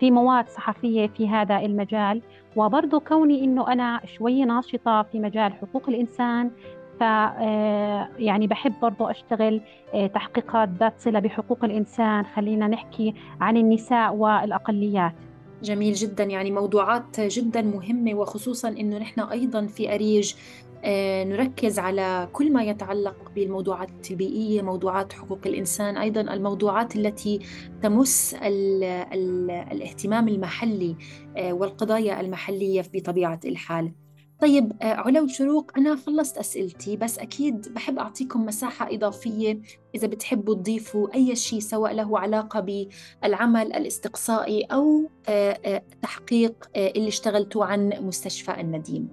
في 0.00 0.10
مواد 0.10 0.48
صحفية 0.48 1.06
في 1.06 1.28
هذا 1.28 1.58
المجال. 1.58 2.22
وبرضه 2.56 3.00
كوني 3.00 3.44
إنه 3.44 3.72
أنا 3.72 4.00
شوي 4.04 4.44
ناشطة 4.44 5.02
في 5.02 5.20
مجال 5.20 5.52
حقوق 5.52 5.88
الإنسان 5.88 6.50
ف 7.00 7.02
آه، 7.02 8.08
يعني 8.18 8.46
بحب 8.46 8.74
برضو 8.82 9.06
أشتغل 9.06 9.60
آه، 9.94 10.06
تحقيقات 10.06 10.68
ذات 10.80 10.94
صلة 11.00 11.20
بحقوق 11.20 11.64
الإنسان 11.64 12.24
خلينا 12.24 12.68
نحكي 12.68 13.14
عن 13.40 13.56
النساء 13.56 14.14
والأقليات. 14.14 15.14
جميل 15.62 15.94
جدا. 15.94 16.24
يعني 16.24 16.50
موضوعات 16.50 17.20
جدا 17.20 17.62
مهمة 17.62 18.14
وخصوصا 18.14 18.68
أنه 18.68 18.98
نحن 18.98 19.20
أيضا 19.20 19.66
في 19.66 19.94
أريج 19.94 20.34
آه، 20.84 21.24
نركز 21.24 21.78
على 21.78 22.28
كل 22.32 22.52
ما 22.52 22.62
يتعلق 22.62 23.32
بالموضوعات 23.34 24.10
البيئية 24.10 24.62
موضوعات 24.62 25.12
حقوق 25.12 25.38
الإنسان 25.46 25.96
أيضا 25.96 26.20
الموضوعات 26.20 26.96
التي 26.96 27.38
تمس 27.82 28.34
ال 28.34 28.84
ال 28.84 29.50
الاهتمام 29.50 30.28
المحلي 30.28 30.96
والقضايا 31.36 32.20
المحلية 32.20 32.82
بطبيعة 32.94 33.40
الحال. 33.44 33.92
طيب 34.44 34.72
آه، 34.82 34.94
علا 34.94 35.20
وشروق 35.20 35.70
أنا 35.78 35.96
خلصت 35.96 36.38
أسئلتي 36.38 36.96
بس 36.96 37.18
أكيد 37.18 37.74
بحب 37.74 37.98
أعطيكم 37.98 38.46
مساحة 38.46 38.94
إضافية 38.94 39.58
إذا 39.94 40.06
بتحبوا 40.06 40.54
تضيفوا 40.54 41.14
أي 41.14 41.36
شيء 41.36 41.58
سواء 41.58 41.94
له 41.94 42.18
علاقة 42.18 42.60
بالعمل 42.60 43.72
الاستقصائي 43.72 44.62
أو 44.62 45.10
آه، 45.28 45.58
آه، 45.66 45.82
تحقيق 46.02 46.54
اللي 46.76 47.08
اشتغلتوا 47.08 47.64
عن 47.64 47.92
مستشفى 48.00 48.60
النديم 48.60 49.08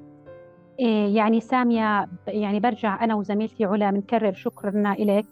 إيه، 0.79 1.15
يعني 1.15 1.41
سامية 1.41 2.09
يعني 2.27 2.59
برجع 2.59 3.03
أنا 3.03 3.15
وزميلتي 3.15 3.65
علا 3.65 3.91
بنكرر 3.91 4.33
شكرنا 4.33 4.93
إليك 4.93 5.27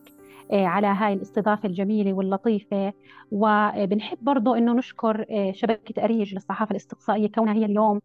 على 0.51 0.87
هاي 0.87 1.13
الاستضافة 1.13 1.69
الجميلة 1.69 2.13
واللطيفة 2.13 2.93
وبنحب 3.31 4.17
برضو 4.21 4.53
أنه 4.53 4.73
نشكر 4.73 5.25
شبكة 5.51 6.03
أريج 6.03 6.33
للصحافة 6.33 6.71
الاستقصائية 6.71 7.27
كونها 7.27 7.53
هي 7.53 7.65
اليوم 7.65 8.01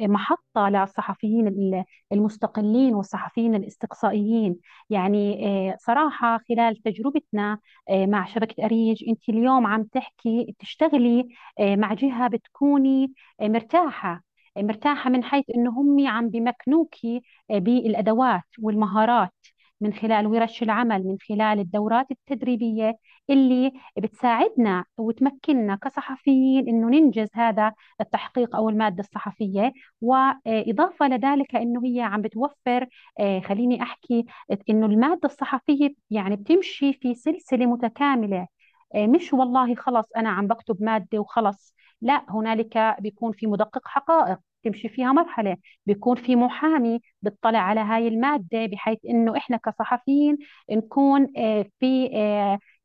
محطة 0.00 0.68
للصحفيين 0.68 1.84
المستقلين 2.12 2.94
والصحفيين 2.94 3.54
الاستقصائيين. 3.54 4.56
يعني 4.90 5.46
آه، 5.70 5.76
صراحة 5.80 6.38
خلال 6.48 6.76
تجربتنا 6.76 7.58
مع 7.90 8.26
شبكة 8.26 8.64
أريج 8.64 9.04
أنت 9.08 9.28
اليوم 9.28 9.66
عم 9.66 9.82
تحكي 9.84 10.54
تشتغلي 10.58 11.28
مع 11.60 11.94
جهة 11.94 12.28
بتكوني 12.28 13.12
مرتاحة 13.40 14.22
مرتاحة 14.58 15.10
من 15.10 15.24
حيث 15.24 15.44
أنه 15.54 15.70
هم 15.70 16.06
عم 16.08 16.28
بمكنوكي 16.28 17.22
بالأدوات 17.50 18.42
والمهارات 18.58 19.32
من 19.80 19.92
خلال 19.94 20.26
ورش 20.26 20.62
العمل 20.62 21.04
من 21.04 21.16
خلال 21.28 21.58
الدورات 21.60 22.06
التدريبية 22.10 22.96
اللي 23.30 23.72
بتساعدنا 23.98 24.84
وتمكننا 24.98 25.76
كصحفيين 25.76 26.68
إنه 26.68 26.88
ننجز 26.88 27.28
هذا 27.34 27.72
التحقيق 28.00 28.56
أو 28.56 28.68
المادة 28.68 29.00
الصحفية. 29.00 29.72
وإضافة 30.00 31.08
لذلك 31.08 31.56
إنه 31.56 31.80
هي 31.84 32.00
عم 32.00 32.22
بتوفر 32.22 32.86
آه، 33.20 33.40
خليني 33.40 33.82
أحكي 33.82 34.24
إنه 34.70 34.86
المادة 34.86 35.20
الصحفية 35.24 35.94
يعني 36.10 36.36
بتمشي 36.36 36.92
في 36.92 37.14
سلسلة 37.14 37.66
متكاملة. 37.66 38.46
آه، 38.94 39.06
مش 39.06 39.32
والله 39.32 39.74
خلص 39.74 40.06
أنا 40.16 40.28
عم 40.30 40.46
بكتب 40.46 40.82
مادة 40.82 41.18
وخلص. 41.18 41.74
لا 42.02 42.24
هنالك 42.30 42.96
بيكون 43.00 43.32
في 43.32 43.46
مدقق 43.46 43.88
حقائق 43.88 44.38
تمشي 44.64 44.88
فيها 44.88 45.12
مرحلة 45.12 45.56
بيكون 45.86 46.16
في 46.16 46.36
محامي 46.36 47.00
بيطلع 47.22 47.58
على 47.58 47.80
هاي 47.80 48.08
المادة 48.08 48.66
بحيث 48.66 48.98
إنه 49.08 49.36
إحنا 49.36 49.56
كصحفيين 49.56 50.38
نكون 50.70 51.26
آه، 51.36 51.66
في 51.80 52.10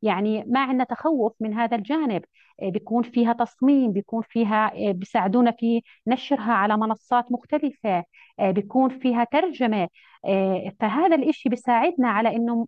يعني 0.02 0.44
ما 0.44 0.60
عندنا 0.60 0.84
تخوف 0.84 1.32
من 1.40 1.54
هذا 1.54 1.76
الجانب. 1.76 2.22
آه، 2.62 2.68
بيكون 2.70 3.02
فيها 3.02 3.32
تصميم 3.32 3.92
بيكون 3.92 4.22
فيها 4.22 4.88
آه، 4.88 4.92
بيساعدونا 4.92 5.50
في 5.50 5.82
نشرها 6.06 6.52
على 6.52 6.76
منصات 6.76 7.32
مختلفة 7.32 8.04
آه، 8.40 8.50
بيكون 8.50 8.98
فيها 8.98 9.24
ترجمة. 9.24 9.88
فهذا 10.80 11.16
الإشي 11.16 11.48
بيساعدنا 11.48 12.08
على 12.08 12.36
إنه 12.36 12.66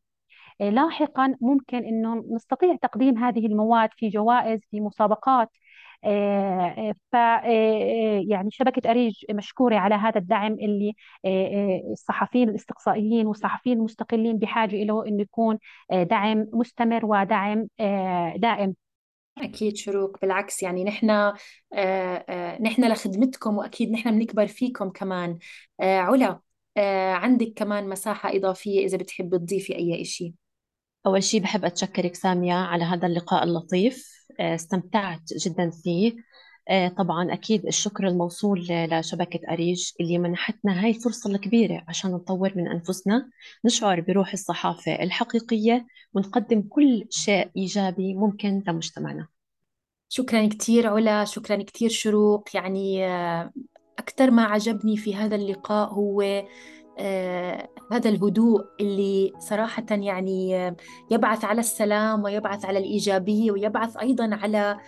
لاحقا 0.60 1.36
ممكن 1.40 1.78
إنه 1.78 2.24
نستطيع 2.32 2.76
تقديم 2.76 3.18
هذه 3.18 3.46
المواد 3.46 3.90
في 3.96 4.08
جوائز 4.08 4.60
في 4.70 4.80
مسابقات. 4.80 5.50
ف 7.12 7.16
يعني 8.28 8.50
شبكة 8.50 8.90
أريج 8.90 9.24
مشكورة 9.30 9.76
على 9.76 9.94
هذا 9.94 10.18
الدعم 10.18 10.52
اللي 10.52 10.94
الصحفيين 11.92 12.48
الاستقصائيين 12.48 13.26
والصحفيين 13.26 13.78
المستقلين 13.78 14.38
بحاجة 14.38 14.84
له 14.84 15.06
إنه 15.06 15.22
يكون 15.22 15.58
دعم 15.92 16.46
مستمر 16.52 17.06
ودعم 17.06 17.68
دائم. 18.36 18.74
أكيد 19.38 19.76
شروق 19.76 20.20
بالعكس 20.22 20.62
يعني 20.62 20.84
نحن 20.84 21.10
آه 21.10 21.34
آه 21.74 22.62
نحن 22.62 22.92
لخدمتكم 22.92 23.56
وأكيد 23.58 23.90
نحن 23.90 24.18
بنكبر 24.18 24.46
فيكم 24.46 24.90
كمان. 24.90 25.38
آه 25.80 25.98
علا 25.98 26.40
آه 26.76 27.12
عندك 27.12 27.52
كمان 27.56 27.88
مساحة 27.88 28.36
إضافية 28.36 28.86
إذا 28.86 28.96
بتحبي 28.98 29.38
تضيفي 29.38 29.76
أي 29.76 30.02
إشي؟ 30.02 30.34
أول 31.06 31.22
شيء 31.22 31.40
بحب 31.40 31.64
أتشكرك 31.64 32.14
سامية 32.14 32.54
على 32.54 32.84
هذا 32.84 33.06
اللقاء 33.06 33.44
اللطيف 33.44 34.26
آه 34.40 34.54
استمتعت 34.54 35.20
جدا 35.34 35.70
فيه. 35.70 36.16
آه 36.68 36.88
طبعا 36.88 37.32
أكيد 37.32 37.66
الشكر 37.66 38.08
الموصول 38.08 38.66
لشبكة 38.70 39.40
أريج 39.52 39.90
اللي 40.00 40.18
منحتنا 40.18 40.84
هاي 40.84 40.90
الفرصة 40.90 41.30
الكبيرة 41.30 41.84
عشان 41.88 42.10
نطور 42.10 42.52
من 42.56 42.68
أنفسنا 42.68 43.30
نشعر 43.64 44.00
بروح 44.00 44.32
الصحافة 44.32 45.02
الحقيقية 45.02 45.86
ونقدم 46.14 46.62
كل 46.62 47.06
شيء 47.10 47.50
إيجابي 47.56 48.14
ممكن 48.14 48.62
لمجتمعنا. 48.68 49.28
شكرا 50.08 50.46
كثير 50.46 50.86
علا 50.86 51.24
شكرا 51.24 51.62
كثير 51.62 51.88
شروق. 51.90 52.56
يعني 52.56 53.04
أكثر 53.98 54.30
ما 54.30 54.44
عجبني 54.44 54.96
في 54.96 55.14
هذا 55.16 55.36
اللقاء 55.36 55.88
هو 55.92 56.22
آه 56.22 56.48
هذا 57.92 58.10
الهدوء 58.10 58.64
اللي 58.80 59.32
صراحة 59.38 59.86
يعني 59.90 60.72
يبعث 61.10 61.44
على 61.44 61.60
السلام 61.60 62.24
ويبعث 62.24 62.64
على 62.64 62.78
الإيجابية 62.78 63.50
ويبعث 63.50 63.96
أيضا 63.96 64.34
على 64.34 64.78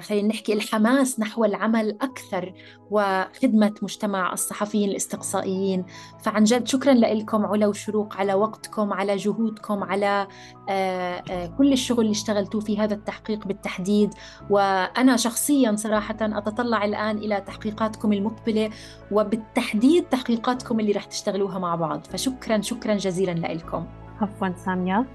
خلينا 0.00 0.28
نحكي 0.28 0.52
الحماس 0.52 1.20
نحو 1.20 1.44
العمل 1.44 1.98
أكثر 2.00 2.52
وخدمة 2.90 3.74
مجتمع 3.82 4.32
الصحفيين 4.32 4.90
الاستقصائيين. 4.90 5.84
فعن 6.20 6.44
جد 6.44 6.66
شكرا 6.68 6.94
لكم 6.94 7.46
علا 7.46 7.66
وشروق 7.66 8.16
على 8.16 8.34
وقتكم 8.34 8.92
على 8.92 9.16
جهودكم 9.16 9.84
على 9.84 10.26
آه، 10.68 11.22
آه، 11.30 11.46
كل 11.46 11.72
الشغل 11.72 12.00
اللي 12.00 12.10
اشتغلتوه 12.10 12.60
في 12.60 12.78
هذا 12.78 12.94
التحقيق 12.94 13.46
بالتحديد. 13.46 14.14
وأنا 14.50 15.16
شخصيا 15.16 15.76
صراحة 15.76 16.16
أتطلع 16.20 16.84
الآن 16.84 17.18
إلى 17.18 17.40
تحقيقاتكم 17.40 18.12
المقبلة 18.12 18.70
وبالتحديد 19.10 20.04
تحقيقاتكم 20.04 20.80
اللي 20.80 20.92
رح 20.92 21.04
تشتغلوها 21.04 21.58
مع 21.58 21.74
بعض. 21.74 22.04
فشكرا 22.04 22.60
شكرا 22.60 22.94
جزيلا 22.94 23.32
لكم 23.32 23.86
عفوا 24.20 24.48
سامية. 24.56 25.06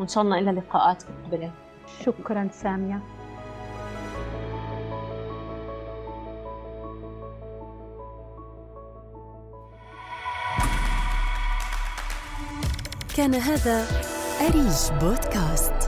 وإن 0.00 0.08
شاء 0.08 0.24
الله 0.24 0.38
إلى 0.38 0.50
لقاءات 0.50 1.02
مقبلة. 1.10 1.67
شكرا 2.04 2.48
سامية. 2.52 3.00
كان 13.16 13.34
هذا 13.34 13.86
أريج 14.40 14.92
بودكاست. 15.00 15.87